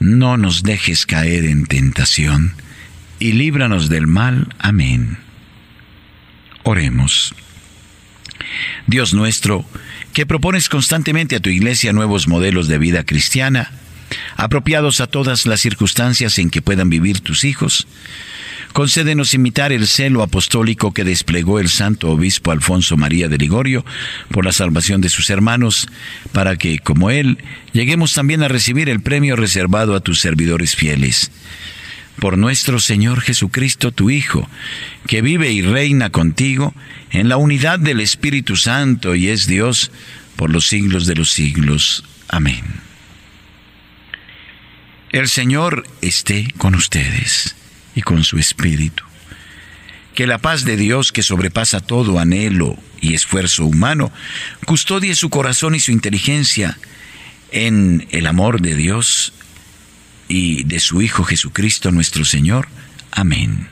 No 0.00 0.38
nos 0.38 0.62
dejes 0.62 1.04
caer 1.04 1.44
en 1.44 1.66
tentación, 1.66 2.54
y 3.18 3.32
líbranos 3.32 3.90
del 3.90 4.06
mal. 4.06 4.48
Amén. 4.58 5.18
Oremos. 6.62 7.34
Dios 8.86 9.12
nuestro, 9.12 9.66
que 10.14 10.24
propones 10.24 10.70
constantemente 10.70 11.36
a 11.36 11.40
tu 11.40 11.50
iglesia 11.50 11.92
nuevos 11.92 12.28
modelos 12.28 12.66
de 12.66 12.78
vida 12.78 13.04
cristiana, 13.04 13.70
apropiados 14.36 15.00
a 15.00 15.06
todas 15.06 15.46
las 15.46 15.60
circunstancias 15.60 16.38
en 16.38 16.50
que 16.50 16.62
puedan 16.62 16.90
vivir 16.90 17.20
tus 17.20 17.44
hijos. 17.44 17.86
Concédenos 18.72 19.34
imitar 19.34 19.72
el 19.72 19.88
celo 19.88 20.22
apostólico 20.22 20.92
que 20.92 21.02
desplegó 21.02 21.58
el 21.58 21.68
santo 21.68 22.10
obispo 22.10 22.52
Alfonso 22.52 22.96
María 22.96 23.28
de 23.28 23.36
Ligorio 23.36 23.84
por 24.30 24.44
la 24.44 24.52
salvación 24.52 25.00
de 25.00 25.08
sus 25.08 25.28
hermanos, 25.30 25.88
para 26.32 26.56
que, 26.56 26.78
como 26.78 27.10
él, 27.10 27.38
lleguemos 27.72 28.14
también 28.14 28.44
a 28.44 28.48
recibir 28.48 28.88
el 28.88 29.00
premio 29.00 29.34
reservado 29.34 29.96
a 29.96 30.00
tus 30.00 30.20
servidores 30.20 30.76
fieles. 30.76 31.32
Por 32.20 32.38
nuestro 32.38 32.78
Señor 32.78 33.22
Jesucristo, 33.22 33.92
tu 33.92 34.10
Hijo, 34.10 34.48
que 35.06 35.22
vive 35.22 35.50
y 35.50 35.62
reina 35.62 36.10
contigo 36.10 36.74
en 37.10 37.28
la 37.28 37.38
unidad 37.38 37.78
del 37.80 37.98
Espíritu 37.98 38.56
Santo 38.56 39.14
y 39.16 39.28
es 39.28 39.46
Dios 39.46 39.90
por 40.36 40.50
los 40.50 40.68
siglos 40.68 41.06
de 41.06 41.16
los 41.16 41.30
siglos. 41.30 42.04
Amén. 42.28 42.89
El 45.12 45.28
Señor 45.28 45.84
esté 46.02 46.52
con 46.56 46.76
ustedes 46.76 47.56
y 47.96 48.02
con 48.02 48.22
su 48.22 48.38
Espíritu. 48.38 49.02
Que 50.14 50.26
la 50.26 50.38
paz 50.38 50.64
de 50.64 50.76
Dios, 50.76 51.10
que 51.10 51.22
sobrepasa 51.22 51.80
todo 51.80 52.20
anhelo 52.20 52.76
y 53.00 53.14
esfuerzo 53.14 53.64
humano, 53.64 54.12
custodie 54.66 55.16
su 55.16 55.28
corazón 55.28 55.74
y 55.74 55.80
su 55.80 55.90
inteligencia 55.90 56.78
en 57.50 58.06
el 58.10 58.26
amor 58.26 58.60
de 58.60 58.76
Dios 58.76 59.32
y 60.28 60.62
de 60.64 60.78
su 60.78 61.02
Hijo 61.02 61.24
Jesucristo 61.24 61.90
nuestro 61.90 62.24
Señor. 62.24 62.68
Amén. 63.10 63.68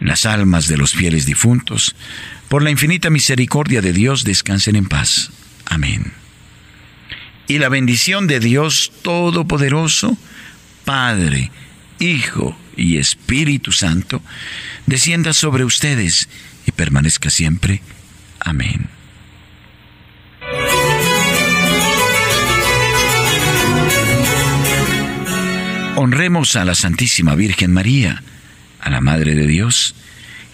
Las 0.00 0.24
almas 0.24 0.66
de 0.66 0.78
los 0.78 0.94
fieles 0.94 1.26
difuntos, 1.26 1.94
por 2.48 2.62
la 2.62 2.70
infinita 2.70 3.10
misericordia 3.10 3.82
de 3.82 3.92
Dios, 3.92 4.24
descansen 4.24 4.76
en 4.76 4.86
paz. 4.86 5.30
Amén 5.66 6.23
y 7.46 7.58
la 7.58 7.68
bendición 7.68 8.26
de 8.26 8.40
Dios 8.40 8.92
Todopoderoso, 9.02 10.16
Padre, 10.84 11.50
Hijo 11.98 12.56
y 12.76 12.98
Espíritu 12.98 13.72
Santo, 13.72 14.22
descienda 14.86 15.32
sobre 15.32 15.64
ustedes 15.64 16.28
y 16.66 16.72
permanezca 16.72 17.30
siempre. 17.30 17.82
Amén. 18.40 18.88
Honremos 25.96 26.56
a 26.56 26.64
la 26.64 26.74
Santísima 26.74 27.34
Virgen 27.34 27.72
María, 27.72 28.22
a 28.80 28.90
la 28.90 29.00
Madre 29.00 29.34
de 29.34 29.46
Dios, 29.46 29.94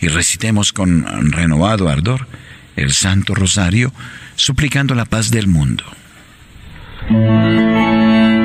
y 0.01 0.09
recitemos 0.09 0.73
con 0.73 1.33
renovado 1.33 1.89
ardor 1.89 2.29
el 2.77 2.93
Santo 2.93 3.35
Rosario, 3.35 3.93
suplicando 4.37 4.95
la 4.95 5.05
paz 5.05 5.31
del 5.31 5.47
mundo. 5.49 5.85
Música 7.09 8.40